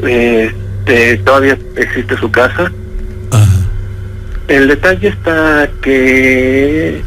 [0.08, 2.71] Este, todavía existe su casa.
[3.32, 3.58] Ajá.
[4.47, 7.01] El detalle está que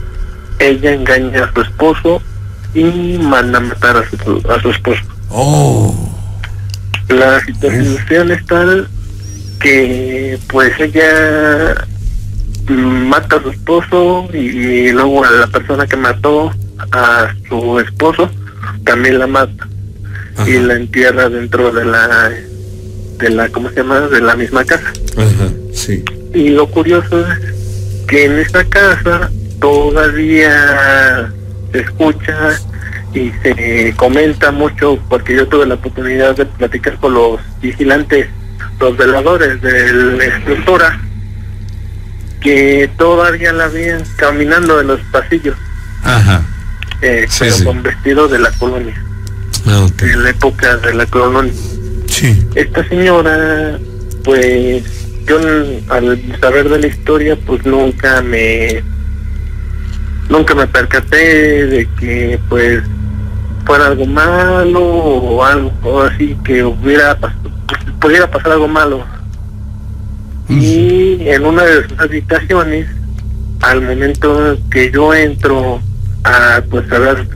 [0.59, 2.23] ella engaña a su esposo
[2.75, 5.03] y manda a matar a su, a su esposo.
[5.31, 5.95] Oh.
[7.09, 8.89] La situación es tal
[9.61, 11.87] que pues ella
[12.69, 16.53] mata a su esposo y luego a la persona que mató
[16.93, 18.31] a su esposo
[18.85, 19.69] también la mata
[20.37, 20.49] Ajá.
[20.49, 22.31] y la entierra dentro de la
[23.19, 24.01] de la ¿cómo se llama?
[24.01, 24.93] de la misma casa.
[25.17, 25.49] Ajá.
[25.73, 26.05] Sí.
[26.35, 27.39] Y lo curioso es
[28.07, 29.31] que en esta casa
[29.61, 31.33] todavía
[31.73, 32.59] se escucha
[33.15, 38.27] y se comenta mucho, porque yo tuve la oportunidad de platicar con los vigilantes,
[38.81, 41.01] los veladores de la estructura,
[42.41, 45.57] que todavía la veían caminando en los pasillos.
[46.03, 46.43] Ajá.
[47.03, 47.65] Eh, Sí, pero sí.
[47.65, 48.95] con vestido de la colonia,
[49.67, 50.03] Ah, ok.
[50.03, 51.53] en la época de la colonia.
[52.07, 52.47] Sí.
[52.55, 53.79] Esta señora,
[54.25, 54.85] pues
[55.27, 55.39] yo
[55.89, 58.83] al saber de la historia, pues nunca me
[60.29, 62.83] nunca me percaté de que pues
[63.67, 67.17] fuera algo malo o algo así que hubiera
[68.01, 69.05] pudiera pasar algo malo.
[70.49, 72.87] Y en una de sus habitaciones,
[73.61, 75.81] al momento que yo entro
[76.25, 77.27] a pues a ver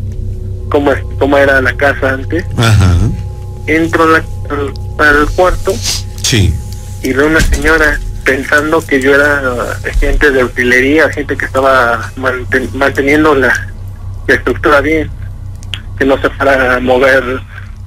[0.70, 2.94] cómo es, cómo era la casa antes, Ajá.
[3.66, 4.22] entro al,
[4.98, 5.72] al cuarto
[6.22, 6.54] Sí.
[7.02, 9.42] y veo una señora pensando que yo era
[10.00, 13.72] gente de utilería, gente que estaba manten- manteniendo la,
[14.26, 15.08] la estructura bien,
[15.98, 17.40] que no se fuera a mover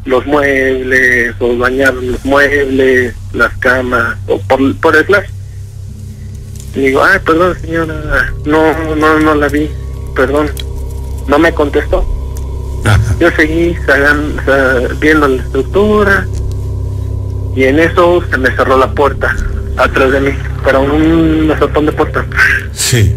[0.05, 5.29] los muebles o bañar los muebles, las camas o por, por el flash.
[6.75, 9.69] Y digo, ay, perdón señora, no, no, no la vi,
[10.15, 10.49] perdón.
[11.29, 12.03] No me contestó.
[12.83, 13.15] Ajá.
[13.19, 13.77] Yo seguí
[14.99, 16.27] viendo la estructura
[17.55, 19.35] y en eso se me cerró la puerta
[19.77, 20.31] atrás de mí,
[20.63, 22.25] pero un azotón de puerta.
[22.73, 23.15] Sí.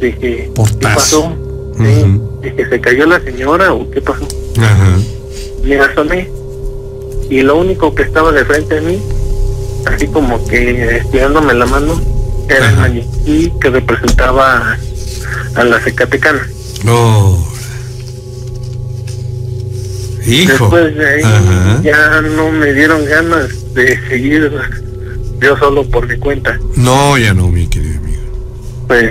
[0.00, 1.32] Dije, ¿qué pasó?
[1.76, 1.82] Sí.
[1.82, 2.40] Ujú.
[2.42, 4.26] Dije, ¿se cayó la señora o qué pasó?
[4.60, 4.98] Ajá.
[5.62, 6.28] Me asomé
[7.30, 8.98] y lo único que estaba de frente a mí,
[9.86, 12.00] así como que estirándome la mano,
[12.48, 14.76] era el maniquí que representaba
[15.54, 16.48] a la Zacatecana.
[16.86, 17.44] Oh.
[20.26, 20.50] Hijo.
[20.64, 21.80] Después de ahí Ajá.
[21.82, 24.50] ya no me dieron ganas de seguir
[25.40, 26.58] yo solo por mi cuenta.
[26.76, 28.22] No, ya no, mi querido amigo.
[28.86, 29.10] Pues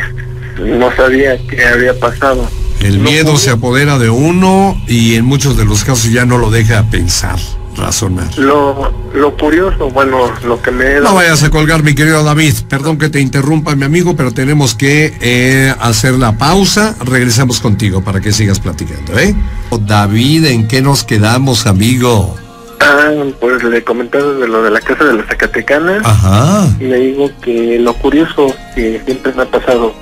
[0.60, 2.48] no sabía qué había pasado.
[2.82, 6.26] El No miedo pude- se apodera de uno y en muchos de los casos ya
[6.26, 7.40] no lo deja pensar,
[7.78, 8.38] razonar.
[8.38, 11.00] Lo, lo curioso, bueno, lo que me...
[11.00, 12.54] No vayas a colgar, mi querido David.
[12.70, 16.96] Perdón que te interrumpa, mi amigo, pero tenemos que eh, hacer la pausa.
[17.06, 19.36] Regresamos contigo para que sigas platicando, ¿eh?
[19.82, 22.36] David, ¿en qué nos quedamos, amigo?
[22.80, 26.02] Ah, pues le comentaba de lo de la casa de la Zacatecana.
[26.04, 26.68] Ajá.
[26.80, 29.94] Y le digo que lo curioso que siempre me ha pasado,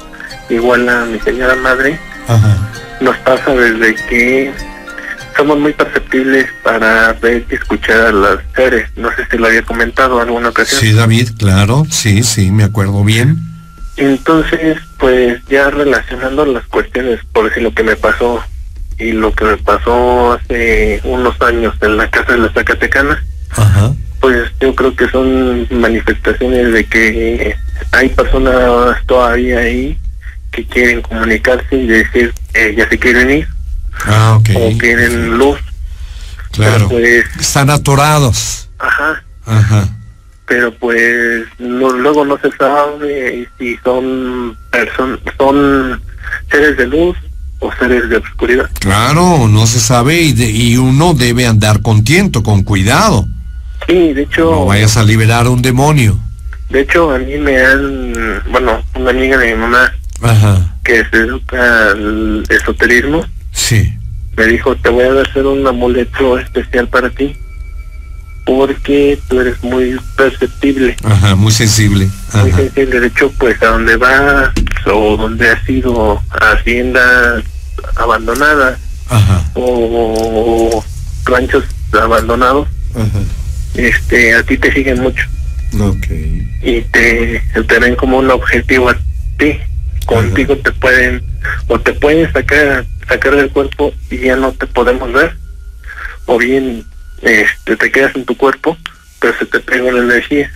[0.49, 2.57] igual a mi señora madre, Ajá.
[3.01, 4.53] nos pasa desde que
[5.36, 8.89] somos muy perceptibles para ver y escuchar a las seres.
[8.95, 10.79] No sé si lo había comentado en alguna ocasión.
[10.79, 11.86] Sí, David, claro.
[11.89, 13.38] Sí, sí, me acuerdo bien.
[13.97, 18.43] Entonces, pues ya relacionando las cuestiones, por decir lo que me pasó
[18.97, 23.93] y lo que me pasó hace unos años en la casa de la Zacatecana, Ajá.
[24.19, 27.55] pues yo creo que son manifestaciones de que
[27.91, 29.97] hay personas todavía ahí
[30.51, 33.55] que quieren comunicarse y decir que ya se quieren ir
[34.06, 34.50] Ah, ok.
[34.56, 35.58] o quieren luz.
[36.52, 36.88] Claro.
[36.89, 38.70] Pues, Están atorados.
[38.80, 39.89] ajá, Ajá.
[40.48, 46.02] pero pues no, luego no se sabe si son person son
[46.52, 47.18] seres de luz
[47.60, 48.70] o seres de oscuridad.
[48.80, 53.26] Claro, no se sabe y, de- y uno debe andar contento, con cuidado.
[53.88, 56.18] Sí, de hecho, No vayas a liberar a un demonio.
[56.70, 58.14] de hecho a mí me han,
[58.52, 59.91] bueno, una amiga de mi mamá
[60.22, 60.74] Ajá.
[60.84, 63.26] que se dedica al esoterismo
[63.56, 63.93] Sí.
[64.38, 67.36] me dijo te voy a hacer un amuleto especial para ti
[68.45, 72.08] porque tú eres muy perceptible, Ajá, muy sensible.
[72.34, 72.58] muy Ajá.
[72.58, 72.99] sensible.
[72.99, 74.51] De hecho, pues a donde vas
[74.86, 77.43] o donde has ido a haciendas
[77.95, 78.78] abandonadas
[79.10, 79.43] Ajá.
[79.56, 80.84] o
[81.26, 81.64] ranchos
[81.99, 83.20] abandonados, Ajá.
[83.74, 85.26] este, a ti te siguen mucho
[86.62, 88.97] y te, te ven como un objetivo a
[89.38, 89.58] ti.
[90.06, 91.24] Contigo te pueden
[91.68, 95.36] o te pueden sacar sacar del cuerpo y ya no te podemos ver.
[96.26, 96.86] O bien
[97.22, 98.78] este, te quedas en tu cuerpo
[99.20, 100.51] pero se te pega la energía.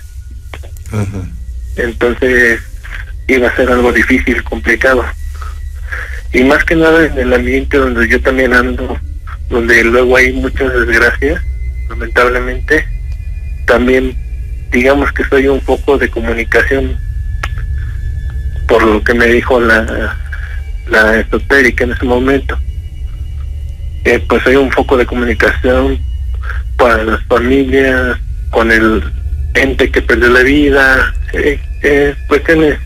[1.76, 2.62] Entonces
[3.28, 5.06] iba a ser algo difícil complicado.
[6.34, 9.00] Y más que nada en el ambiente donde yo también ando
[9.50, 11.42] donde luego hay muchas desgracias
[11.90, 12.88] lamentablemente
[13.66, 14.16] también
[14.72, 16.98] digamos que soy un poco de comunicación
[18.68, 20.16] por lo que me dijo la
[20.90, 22.58] la esotérica en ese momento.
[24.06, 26.00] Eh, pues hay un foco de comunicación
[26.78, 28.18] para las familias
[28.50, 29.04] con el
[29.54, 32.80] ente que perdió la vida eh, eh, cuestiones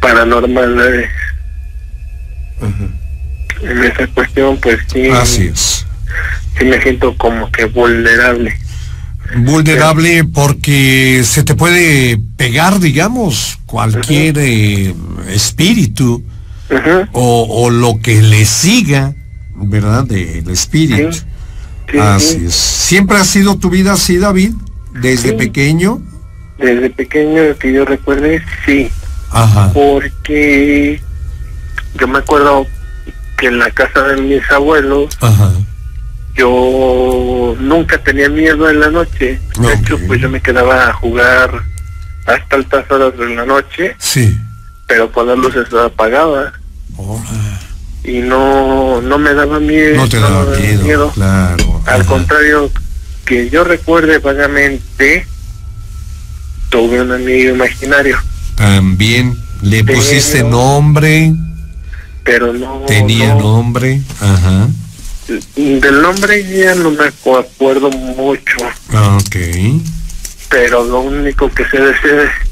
[0.00, 1.08] paranormales.
[3.62, 5.86] En esa cuestión pues sí Así es.
[6.58, 8.56] sí me siento como que vulnerable.
[9.36, 14.94] Vulnerable porque se te puede pegar, digamos, cualquier eh,
[15.28, 16.24] espíritu
[17.12, 19.14] O, o lo que le siga,
[19.54, 20.04] ¿verdad?
[20.04, 21.12] Del espíritu.
[21.12, 21.22] Sí.
[21.92, 22.46] sí, Así sí.
[22.46, 22.54] es.
[22.54, 24.52] ¿Siempre ha sido tu vida así, David?
[24.92, 26.02] ¿Desde pequeño?
[26.58, 28.90] desde pequeño que yo recuerde sí
[29.30, 29.70] Ajá.
[29.72, 31.00] porque
[32.00, 32.66] yo me acuerdo
[33.36, 35.52] que en la casa de mis abuelos Ajá.
[36.34, 39.38] yo nunca tenía miedo en la noche.
[39.60, 41.62] De hecho, pues yo me quedaba a jugar
[42.26, 44.36] hasta altas horas de la noche, Sí.
[44.88, 46.54] pero con las luces apagadas
[48.04, 49.96] Y no no me daba miedo.
[49.96, 51.82] no te daba me miedo, claro.
[51.86, 52.08] Al ajá.
[52.10, 52.70] contrario,
[53.24, 55.26] que yo recuerde vagamente,
[56.70, 58.18] tuve un amigo imaginario,
[58.56, 61.32] También le pusiste nombre,
[62.24, 62.82] pero no...
[62.86, 64.00] tenía no- nombre.
[64.20, 64.68] Ajá.
[65.56, 68.56] Del nombre ya no me acu- acuerdo mucho,
[69.16, 69.36] Ok.
[70.48, 72.47] pero lo único que sé decir es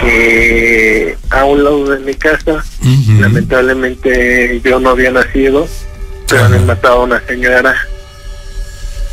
[0.00, 2.64] que a un lado de mi casa,
[3.18, 5.68] lamentablemente yo no había nacido,
[6.28, 7.74] pero habían matado a una señora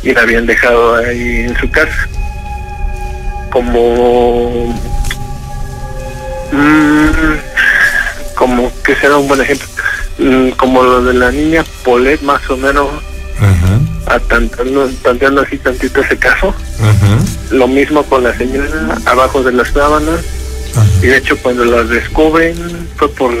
[0.02, 2.08] y la habían dejado ahí en su casa.
[3.50, 4.74] Como...
[6.52, 7.08] mm,
[8.34, 9.66] como que será un buen ejemplo.
[10.18, 12.88] Mm, como lo de la niña Polet, más o menos,
[14.06, 16.54] a tanteando, tanteando así tantito ese caso.
[16.80, 17.18] Ajá.
[17.50, 20.24] Lo mismo con la señora, abajo de las sábanas.
[21.02, 22.54] Y de hecho cuando las descubren
[22.96, 23.32] fue por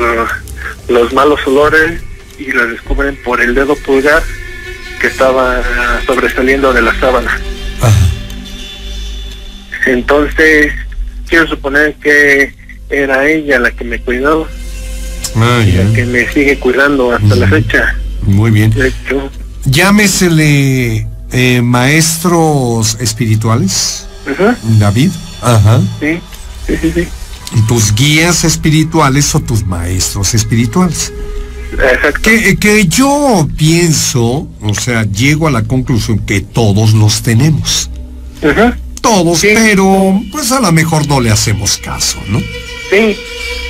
[0.88, 2.00] los malos olores
[2.38, 4.22] y las descubren por el dedo pulgar
[5.00, 5.60] que estaba
[6.06, 7.38] sobresaliendo de la sábana.
[7.80, 8.06] Ajá.
[9.86, 10.72] Entonces,
[11.28, 12.54] quiero suponer que
[12.90, 14.48] era ella la que me cuidó
[15.36, 17.94] Ah, y la que me sigue cuidando hasta la fecha.
[18.22, 18.70] Muy bien.
[18.70, 19.30] De hecho,
[19.64, 25.10] Llámesele eh, maestros espirituales, ajá, David.
[25.42, 25.80] Ajá.
[26.00, 26.20] sí,
[26.66, 27.08] sí, sí, sí,
[27.66, 31.12] Tus guías espirituales o tus maestros espirituales.
[31.72, 32.20] exacto.
[32.22, 37.90] Que, que yo pienso, o sea, llego a la conclusión que todos los tenemos.
[39.00, 39.48] Todos, Sí.
[39.54, 42.38] pero pues a lo mejor no le hacemos caso, ¿no?
[42.90, 43.16] sí,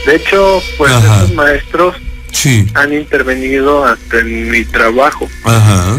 [0.07, 1.17] de hecho, pues Ajá.
[1.25, 1.97] esos maestros
[2.33, 2.67] Sí.
[2.75, 5.29] han intervenido hasta en mi trabajo.
[5.45, 5.99] Ajá.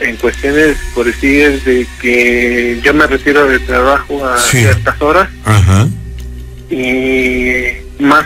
[0.00, 4.58] en cuestiones, por decir, de que yo me retiro del trabajo a Sí.
[4.58, 5.88] ciertas horas Ajá.
[6.70, 7.64] Y
[8.02, 8.24] más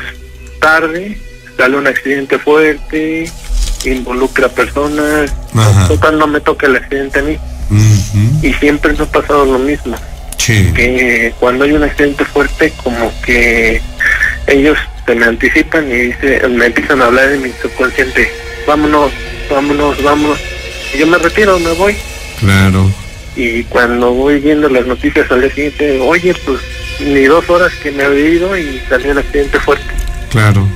[0.61, 1.17] tarde
[1.57, 3.31] sale un accidente fuerte,
[3.85, 5.89] involucra personas, Ajá.
[5.89, 7.37] total no me toca el accidente a mí
[8.43, 9.97] y siempre me ha pasado lo mismo,
[10.39, 10.73] Sí.
[10.75, 13.81] que cuando hay un accidente fuerte como que
[14.49, 14.77] ellos
[15.07, 18.31] se me anticipan y dice, me empiezan a hablar en mi subconsciente,
[18.67, 19.13] vámonos,
[19.51, 20.39] vámonos, vámonos,
[20.95, 21.97] y yo me retiro, me voy.
[22.41, 22.91] Claro.
[23.37, 26.59] y cuando voy viendo las noticias al día siguiente, oye, pues
[27.05, 29.87] ni dos horas que me había ido y salió el accidente fuerte.
[30.31, 30.67] Claro.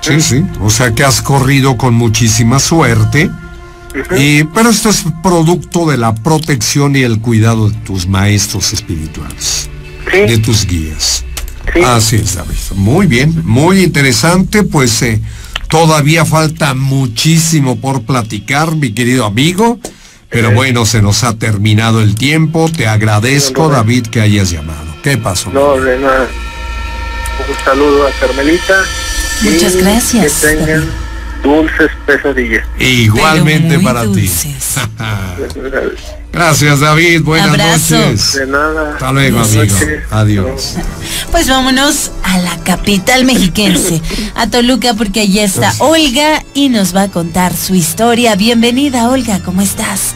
[0.00, 0.42] Sí, sí.
[0.60, 3.30] O sea que has corrido con muchísima suerte.
[4.18, 9.68] Y, pero esto es producto de la protección y el cuidado de tus maestros espirituales,
[10.12, 11.24] de sí, tus guías.
[11.72, 12.56] sí, Así es, David.
[12.74, 14.64] Muy bien, muy interesante.
[14.64, 15.20] Pues eh,
[15.68, 19.78] todavía falta muchísimo por platicar, mi querido amigo.
[20.28, 20.54] Pero Eh.
[20.54, 22.68] bueno, se nos ha terminado el tiempo.
[22.74, 23.68] Te agradezco.
[23.68, 24.92] David, que hayas llamado.
[25.04, 25.50] ¿Qué pasó?
[25.50, 26.26] no, de nada.
[27.48, 28.74] Un saludo a Carmelita.
[29.42, 30.90] y Muchas gracias, Que tengan
[31.42, 32.66] dulces pesadillas.
[32.78, 34.40] Igualmente para dulces.
[34.42, 34.80] ti.
[36.32, 37.22] Gracias, David.
[37.22, 37.96] Buenas Abrazo.
[37.98, 38.32] noches.
[38.34, 38.92] De nada.
[38.94, 39.74] Hasta luego, Buenas amigo.
[39.78, 40.02] noches.
[40.10, 40.74] Adiós.
[41.30, 44.00] Pues vámonos a la capital mexiquense,
[44.36, 48.36] a Toluca, porque allí está Olga y nos va a contar su historia.
[48.36, 50.14] Bienvenida, Olga, ¿cómo estás?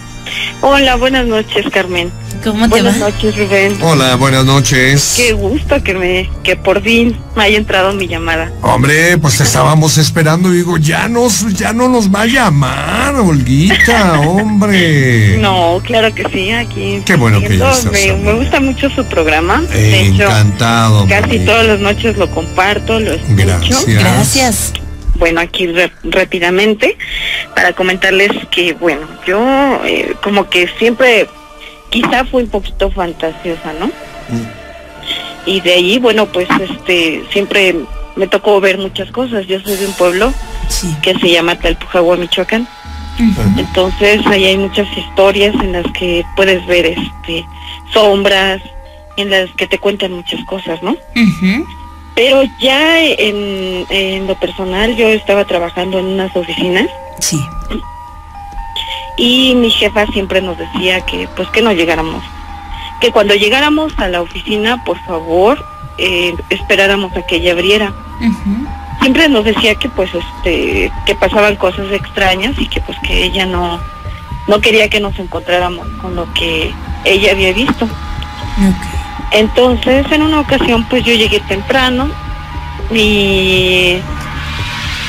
[0.60, 2.10] Hola, buenas noches, Carmen.
[2.44, 3.10] ¿Cómo te Buenas va?
[3.10, 3.76] noches, Rubén.
[3.82, 5.14] Hola, buenas noches.
[5.16, 8.50] Qué gusto que me que por fin me haya entrado mi llamada.
[8.62, 10.50] Hombre, pues te estábamos esperando.
[10.50, 15.38] Digo, ya nos, ya no nos va a llamar, Olguita, hombre.
[15.38, 17.02] No, claro que sí, aquí.
[17.04, 19.60] Qué bueno que ya estás, me, gusta mucho su programa.
[19.62, 21.06] De hecho, Encantado.
[21.06, 21.38] casi hombre.
[21.40, 23.34] todas las noches lo comparto, lo escucho.
[23.36, 23.86] Gracias.
[23.86, 24.72] Gracias.
[25.18, 25.68] Bueno, aquí
[26.04, 26.96] rápidamente
[27.54, 31.26] para comentarles que, bueno, yo eh, como que siempre
[31.90, 33.90] quizá fui un poquito fantasiosa, ¿no?
[35.46, 37.74] Y de ahí, bueno, pues este siempre
[38.16, 39.46] me tocó ver muchas cosas.
[39.46, 40.32] Yo soy de un pueblo
[40.68, 40.94] Sí.
[41.02, 42.68] que se llama Talpujagua, Michoacán.
[43.56, 47.44] Entonces ahí hay muchas historias en las que puedes ver este
[47.92, 48.60] sombras,
[49.16, 50.90] en las que te cuentan muchas cosas, ¿no?
[50.92, 51.66] Ujú.
[52.18, 56.86] Pero ya en, en lo personal yo estaba trabajando en unas oficinas
[57.20, 57.38] Sí.
[59.16, 62.24] y mi jefa siempre nos decía que pues que no llegáramos,
[63.00, 65.64] que cuando llegáramos a la oficina por favor
[65.98, 67.92] eh, esperáramos a que ella abriera.
[69.00, 73.46] Siempre nos decía que pues este que pasaban cosas extrañas y que pues que ella
[73.46, 73.80] no
[74.48, 76.72] no quería que nos encontráramos con lo que
[77.04, 77.84] ella había visto.
[77.84, 78.97] Ok.
[79.32, 82.08] Entonces, en una ocasión, pues yo llegué temprano
[82.90, 83.98] y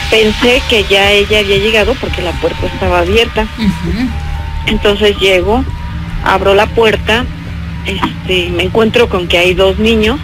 [0.10, 3.48] pensé que ya ella había llegado porque la puerta estaba abierta.
[4.66, 5.64] Entonces llego,
[6.24, 7.26] abro la puerta,
[7.86, 10.20] este, me encuentro con que hay dos niños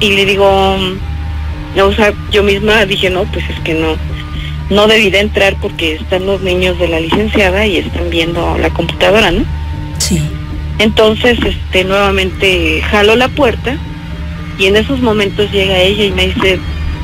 [0.00, 3.96] y le digo, mm, o sea, yo misma dije, no, pues es que no,
[4.70, 8.70] no debí de entrar porque están los niños de la licenciada y están viendo la
[8.70, 9.44] computadora, ¿no?
[9.98, 10.22] Sí.
[10.78, 13.76] Entonces, este, nuevamente jalo la puerta
[14.58, 16.58] y en esos momentos llega ella y me dice,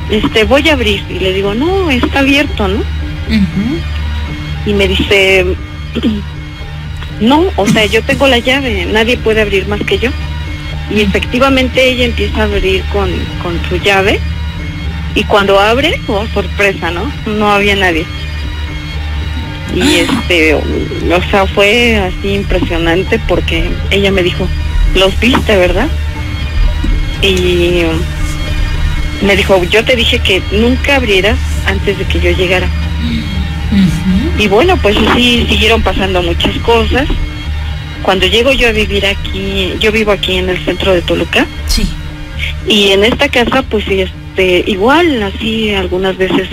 [0.09, 1.03] este, voy a abrir.
[1.09, 2.83] Y le digo, no, está abierto, ¿no?
[4.65, 5.45] Y me dice,
[7.21, 10.11] no, o sea, yo tengo la llave, nadie puede abrir más que yo.
[10.89, 13.09] Y efectivamente ella empieza a abrir con,
[13.41, 14.19] con su llave
[15.15, 17.11] y cuando abre, oh, sorpresa, ¿no?
[17.25, 18.05] No había nadie.
[19.75, 20.61] Y este, o
[21.29, 24.47] sea, fue así impresionante porque ella me dijo,
[24.95, 25.87] los viste, ¿verdad?
[27.21, 27.83] Y
[29.25, 32.67] me dijo, yo te dije que nunca abrieras antes de que yo llegara.
[34.37, 37.07] Y bueno, pues así siguieron pasando muchas cosas.
[38.03, 41.87] Cuando llego yo a vivir aquí, yo vivo aquí en el centro de Toluca, Sí.
[42.67, 46.49] y en esta casa pues este igual así algunas veces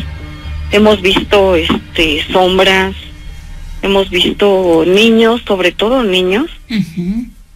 [0.73, 2.93] hemos visto este sombras,
[3.83, 6.51] hemos visto niños, sobre todo niños,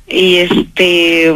[0.08, 1.32] y este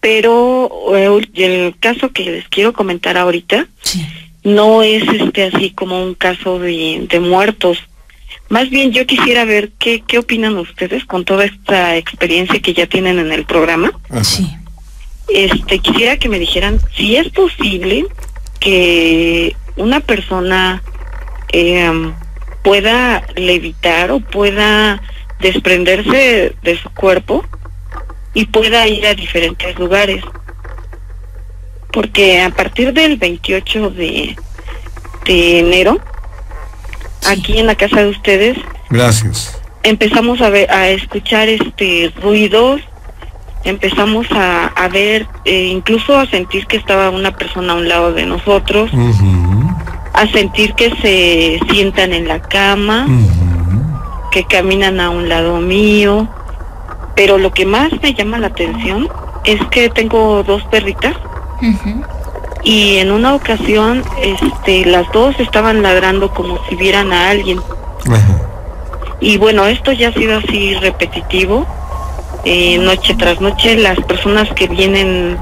[0.00, 4.06] pero eh, el caso que les quiero comentar ahorita Sí.
[4.44, 7.78] no es este así como un caso de, de muertos.
[8.48, 12.86] Más bien yo quisiera ver qué, qué opinan ustedes con toda esta experiencia que ya
[12.86, 13.92] tienen en el programa.
[14.10, 14.24] Ajá.
[14.24, 14.48] Sí.
[15.28, 18.06] Este quisiera que me dijeran si es posible
[18.60, 20.82] que una persona
[21.52, 22.12] eh,
[22.62, 25.00] pueda levitar o pueda
[25.40, 27.44] desprenderse de su cuerpo
[28.34, 30.22] y pueda ir a diferentes lugares.
[31.92, 34.36] Porque a partir del 28 de,
[35.26, 35.98] de enero,
[37.20, 37.32] Sí.
[37.32, 38.56] aquí en la casa de ustedes,
[38.90, 39.60] Gracias.
[39.82, 42.80] empezamos a ver, a escuchar este ruidos,
[43.64, 48.12] empezamos a, a ver, eh, incluso a sentir que estaba una persona a un lado
[48.12, 48.90] de nosotros.
[50.18, 53.06] A sentir que se sientan en la cama,
[54.32, 56.26] que caminan a un lado mío,
[57.14, 59.08] pero lo que más me llama la atención
[59.44, 61.14] es que tengo dos perritas.
[62.64, 67.60] Y en una ocasión este las dos estaban ladrando como si vieran a alguien.
[69.20, 71.64] Y bueno esto ya ha sido así repetitivo
[72.44, 75.38] eh, noche tras noche las personas que vienen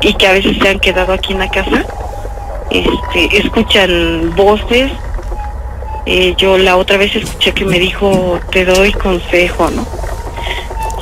[0.00, 1.84] y que a veces se han quedado aquí en la casa
[2.70, 4.90] este escuchan voces
[6.06, 9.86] Eh, yo la otra vez escuché que me dijo te doy consejo no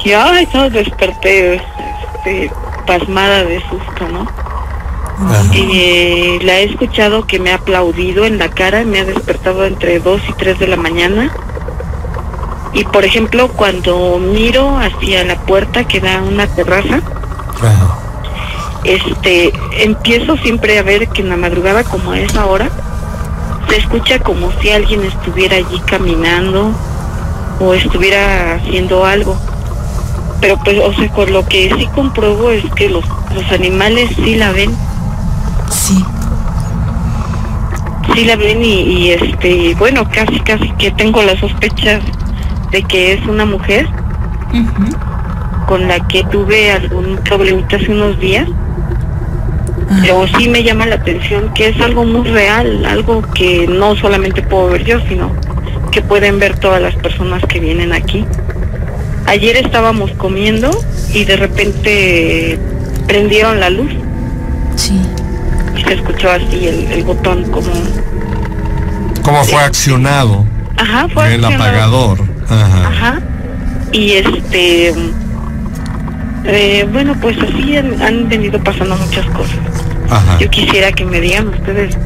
[0.05, 2.51] y ay no desperté este,
[2.87, 4.23] pasmada de susto no
[5.31, 5.43] Ajá.
[5.55, 9.99] eh, la he escuchado que me ha aplaudido en la cara, me ha despertado entre
[9.99, 11.33] 2 y 3 de la mañana.
[12.73, 17.01] Y por ejemplo, cuando miro hacia la puerta que da una terraza.
[18.85, 19.53] Este,
[19.83, 22.71] empiezo siempre a ver que en la madrugada como a esa hora,
[23.69, 26.73] se escucha como si alguien estuviera allí caminando
[27.61, 29.37] o estuviera haciendo algo.
[30.41, 33.05] Pero pues, o sea, con lo que sí compruebo es que los,
[33.35, 34.75] los animales sí la ven.
[35.71, 36.03] Sí.
[38.15, 42.01] sí la ven y, y, este bueno casi casi que tengo la sospecha
[42.71, 43.87] de que es una mujer
[44.53, 45.08] Ujú.
[45.69, 48.49] Con la que tuve algún problemita hace unos días
[49.91, 49.99] Ah.
[50.03, 54.43] pero sí me llama la atención que es algo muy real algo que no solamente
[54.43, 55.33] puedo ver yo sino
[55.91, 58.27] que pueden ver todas las personas que vienen aquí
[59.27, 60.71] ayer estábamos comiendo
[61.15, 62.59] y de repente
[63.07, 63.91] prendieron la luz
[64.77, 65.01] Sí.
[65.75, 67.71] y se escuchó así el, el botón como
[69.23, 70.45] ¿Cómo fue accionado
[70.77, 71.65] ajá fue el accionado.
[71.71, 72.19] apagador?
[72.51, 72.89] Ajá.
[72.89, 73.21] Ajá.
[73.93, 74.93] Y este,
[76.45, 79.59] eh, bueno, pues así han, han venido pasando muchas cosas.
[80.11, 80.39] Ajá.
[80.39, 81.97] Yo quisiera que me digan ustedes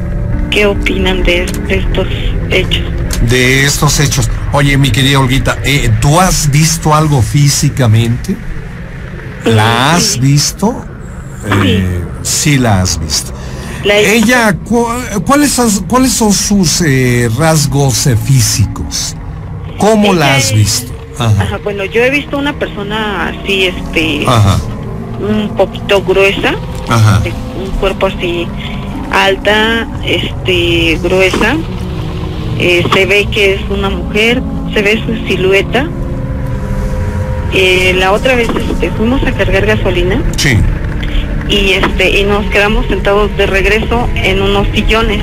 [0.51, 2.07] qué opinan de, de estos
[2.49, 2.83] hechos.
[3.29, 4.29] De estos hechos.
[4.51, 8.35] Oye, mi querida Olguita, eh, ¿tú has visto algo físicamente?
[9.45, 10.19] ¿La has Sí.
[10.19, 10.85] visto?
[11.65, 13.33] Eh, sí la has visto.
[13.83, 14.87] La he- Ella, cu-
[15.25, 19.15] ¿cuáles, son- ¿cuáles son sus eh, rasgos físicos?
[19.77, 20.92] ¿Cómo la has visto?
[21.19, 21.43] Ajá.
[21.43, 24.57] Ajá, bueno, yo he visto una persona así, este, Ajá.
[25.19, 26.55] un poquito gruesa,
[26.89, 27.19] Ajá.
[27.19, 27.29] de
[27.63, 28.47] un cuerpo así
[29.11, 31.55] alta, este, gruesa.
[32.59, 34.41] Eh, se ve que es una mujer,
[34.73, 35.87] se ve su silueta.
[37.53, 40.57] Eh, la otra vez este, fuimos a cargar gasolina Sí.
[41.49, 45.21] y este y nos quedamos sentados de regreso en unos sillones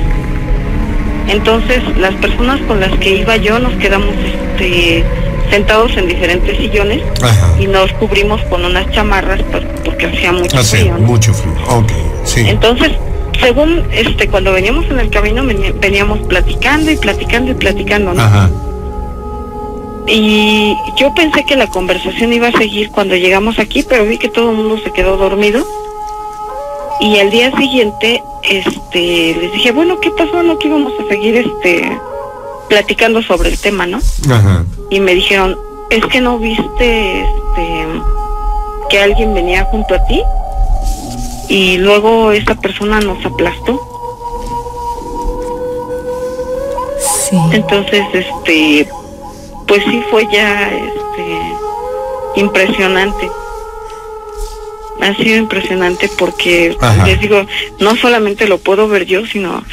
[1.27, 5.03] Entonces, las personas con las que iba yo nos quedamos este,
[5.51, 7.53] sentados en diferentes sillones Ajá.
[7.59, 10.97] y nos cubrimos con unas chamarras por- porque hacía mucho Hace frío.
[10.97, 11.05] ¿no?
[11.05, 11.53] mucho frío.
[11.69, 11.91] Ok,
[12.23, 12.41] sí.
[12.47, 12.91] Entonces,
[13.39, 15.43] según este, cuando veníamos en el camino,
[15.79, 18.21] veníamos platicando y platicando y platicando, ¿no?
[18.23, 18.49] Ajá.
[20.07, 24.29] Y yo pensé que la conversación iba a seguir cuando llegamos aquí, pero vi que
[24.29, 25.63] todo el mundo se quedó dormido.
[26.99, 30.43] Y al día siguiente, este, les dije, bueno, ¿qué pasó?
[30.43, 31.97] No que íbamos a seguir, este,
[32.69, 33.99] platicando sobre el tema, ¿no?
[34.29, 34.63] Ajá.
[34.91, 35.57] Y me dijeron,
[35.89, 37.85] es que no viste, este,
[38.89, 40.21] que alguien venía junto a ti.
[41.47, 43.79] Y luego esa persona nos aplastó.
[46.99, 47.37] Sí.
[47.53, 48.87] Entonces, este,
[49.65, 51.53] pues sí fue ya, este,
[52.35, 53.31] impresionante.
[55.01, 57.05] Ha sido impresionante porque, Ajá.
[57.05, 57.45] les digo,
[57.79, 59.63] no solamente lo puedo ver yo, sino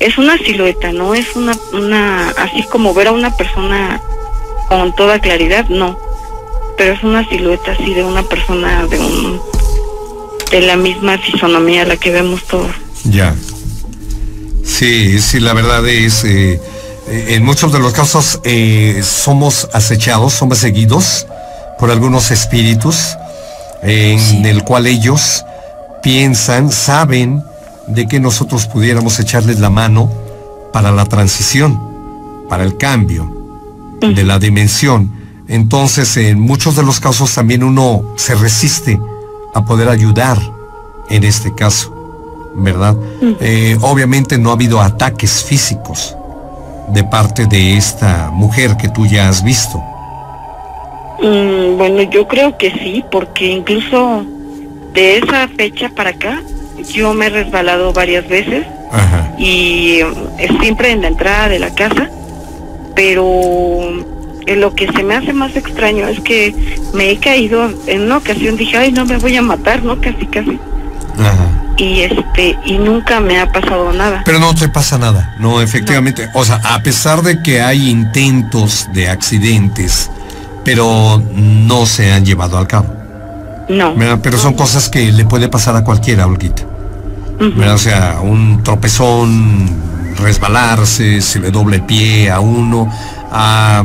[0.00, 4.02] es una silueta, no es una, una, así como ver a una persona
[4.68, 5.98] con toda claridad, no.
[6.76, 9.40] Pero es una silueta así de una persona de un,
[10.50, 12.70] de la misma fisonomía a la que vemos todos.
[13.04, 13.34] Ya.
[14.64, 16.60] Sí, sí, la verdad es, eh,
[17.06, 21.26] en muchos de los casos eh, somos acechados, somos seguidos
[21.78, 23.16] por algunos espíritus
[23.82, 25.44] eh, en el cual ellos
[26.02, 27.44] piensan, saben
[27.86, 30.10] de que nosotros pudiéramos echarles la mano
[30.72, 31.78] para la transición,
[32.48, 33.43] para el cambio
[34.12, 35.10] de la dimensión.
[35.48, 38.98] Entonces, en muchos de los casos también uno se resiste
[39.54, 40.38] a poder ayudar
[41.10, 41.94] en este caso.
[42.54, 42.96] ¿verdad?
[43.40, 46.16] Eh, obviamente no ha habido ataques físicos
[46.88, 49.82] de parte de esta mujer que tú ya has visto.
[51.20, 54.24] Mm, bueno, yo creo que sí, porque incluso
[54.92, 56.42] de esa fecha para acá,
[56.92, 59.32] yo me he resbalado varias veces Ajá.
[59.38, 60.00] y
[60.38, 62.10] eh, siempre en la entrada de la casa,
[62.94, 63.80] pero
[64.46, 66.54] eh, lo que se me hace más extraño es que
[66.92, 70.00] me he caído, en una ocasión dije, ay, no me voy a matar, ¿no?
[70.00, 70.58] Casi, casi.
[71.18, 71.60] Ajá.
[71.76, 74.22] Y este, y nunca me ha pasado nada.
[74.24, 76.28] Pero no te pasa nada, no, efectivamente.
[76.34, 80.10] O sea, a pesar de que hay intentos de accidentes,
[80.64, 82.94] pero no se han llevado al cabo.
[83.68, 83.94] No.
[83.94, 84.20] ¿verdad?
[84.22, 86.64] Pero son cosas que le puede pasar a cualquiera, Olguita.
[87.38, 87.74] ¿verdad?
[87.74, 89.68] O sea, un tropezón,
[90.16, 92.90] resbalarse, se le doble pie a uno,
[93.30, 93.84] a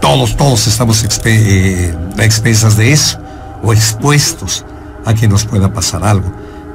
[0.00, 3.18] todos, todos estamos expe- eh, a expensas de eso,
[3.62, 4.64] o expuestos
[5.04, 6.32] a que nos pueda pasar algo.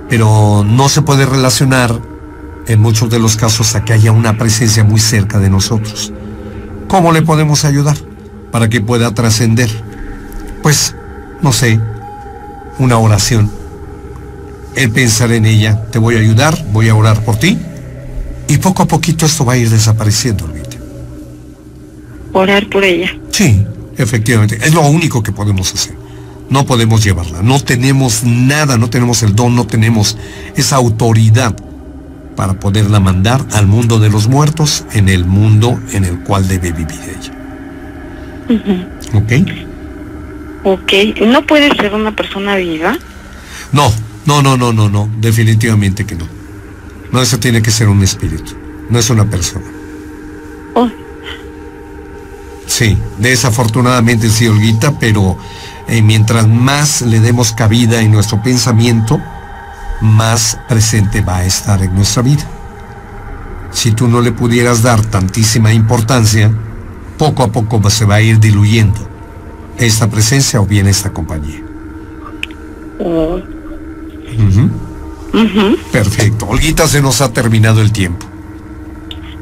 [0.09, 1.97] Pero no se puede relacionar
[2.67, 6.11] en muchos de los casos a que haya una presencia muy cerca de nosotros.
[6.87, 7.97] ¿Cómo le podemos ayudar
[8.51, 9.69] para que pueda trascender?
[10.61, 10.95] Pues,
[11.41, 11.79] no sé,
[12.79, 13.49] una oración
[14.75, 17.59] el pensar en ella, te voy a ayudar, voy a orar por ti,
[18.51, 20.75] y poco a poquito esto va a ir desapareciendo, Olguita.
[22.33, 23.17] Orar por ella.
[23.29, 25.95] Sí, efectivamente, es lo único que podemos hacer.
[26.49, 30.17] No podemos llevarla, no tenemos nada, no tenemos el don, no tenemos
[30.57, 31.55] esa autoridad
[32.35, 36.73] para poderla mandar al mundo de los muertos, en el mundo en el cual debe
[36.73, 37.31] vivir ella.
[39.13, 39.31] ¿Ok?
[40.65, 40.93] Ok.
[41.25, 42.97] ¿No puede ser una persona viva?
[43.71, 43.89] No,
[44.25, 46.40] no, no, no, no, no, definitivamente que no.
[47.11, 48.53] No, eso tiene que ser un espíritu,
[48.89, 49.65] no es una persona.
[50.75, 50.89] Oh,
[52.65, 55.37] Sí, desafortunadamente sí, Olguita, pero
[55.87, 59.21] eh, mientras más le demos cabida en nuestro pensamiento,
[59.99, 62.43] más presente va a estar en nuestra vida.
[63.71, 66.51] Si tú no le pudieras dar tantísima importancia,
[67.17, 68.99] poco a poco se va a ir diluyendo
[69.77, 71.61] esta presencia o bien esta compañía.
[72.99, 73.41] oh.
[75.91, 76.47] Perfecto.
[76.47, 78.25] Olguita, se nos ha terminado el tiempo.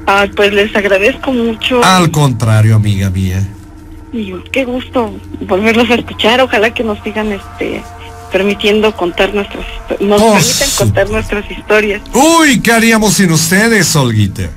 [0.08, 1.84] Ah, pues les agradezco mucho.
[1.84, 3.48] Al contrario, amiga mía.
[4.12, 6.42] Y qué gusto volverlos a escuchar.
[6.42, 7.84] Ojalá que nos sigan este
[8.32, 9.66] permitiendo contar nuestras
[10.00, 10.78] nos Oh, permitan sí.
[10.78, 12.02] contar nuestras historias.
[12.14, 14.50] Uy, ¿qué haríamos sin ustedes, Olguita?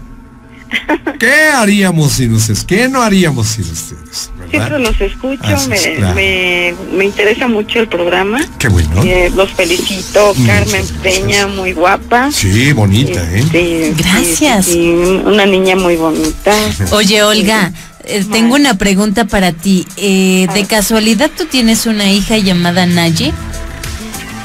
[1.19, 2.65] ¿Qué haríamos sin ustedes?
[2.65, 4.31] ¿Qué no haríamos sin ustedes?
[4.53, 4.91] Siempre ¿Verdad?
[4.93, 6.15] los escucho, Así me, es, claro.
[6.15, 8.39] me, me interesa mucho el programa.
[8.59, 9.03] Qué bueno.
[9.03, 10.99] Eh, los felicito, Muchas Carmen gracias.
[11.03, 12.31] Peña, muy guapa.
[12.31, 13.95] Sí, bonita, ¿eh?
[13.97, 14.67] Gracias.
[14.67, 14.89] sí, sí,
[15.25, 16.53] una niña muy bonita.
[16.93, 17.73] Oye, Olga,
[18.05, 19.87] eh, tengo una pregunta para ti.
[19.97, 23.33] Eh, ¿De casualidad tú tienes una hija llamada Naye?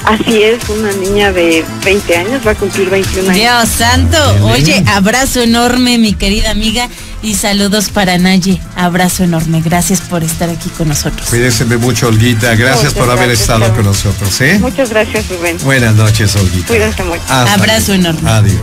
[0.04, 3.34] Así es, una niña de 20 años, va a cumplir 21 años.
[3.42, 4.16] Dios santo.
[4.46, 6.88] Oye, abrazo enorme, mi querida amiga,
[7.22, 8.60] y saludos para Naye.
[8.76, 9.60] Abrazo enorme.
[9.60, 11.28] Gracias por estar aquí con nosotros.
[11.28, 12.54] Cuídense mucho, Olguita.
[12.54, 14.58] Gracias Muchas por haber gracias, estado con nosotros, ¿eh?
[14.60, 15.58] Muchas gracias, Rubén.
[15.64, 16.68] Buenas noches, Olguita.
[16.68, 17.22] Cuídense mucho.
[17.28, 18.30] Hasta Abrazo enorme.
[18.30, 18.62] Adiós.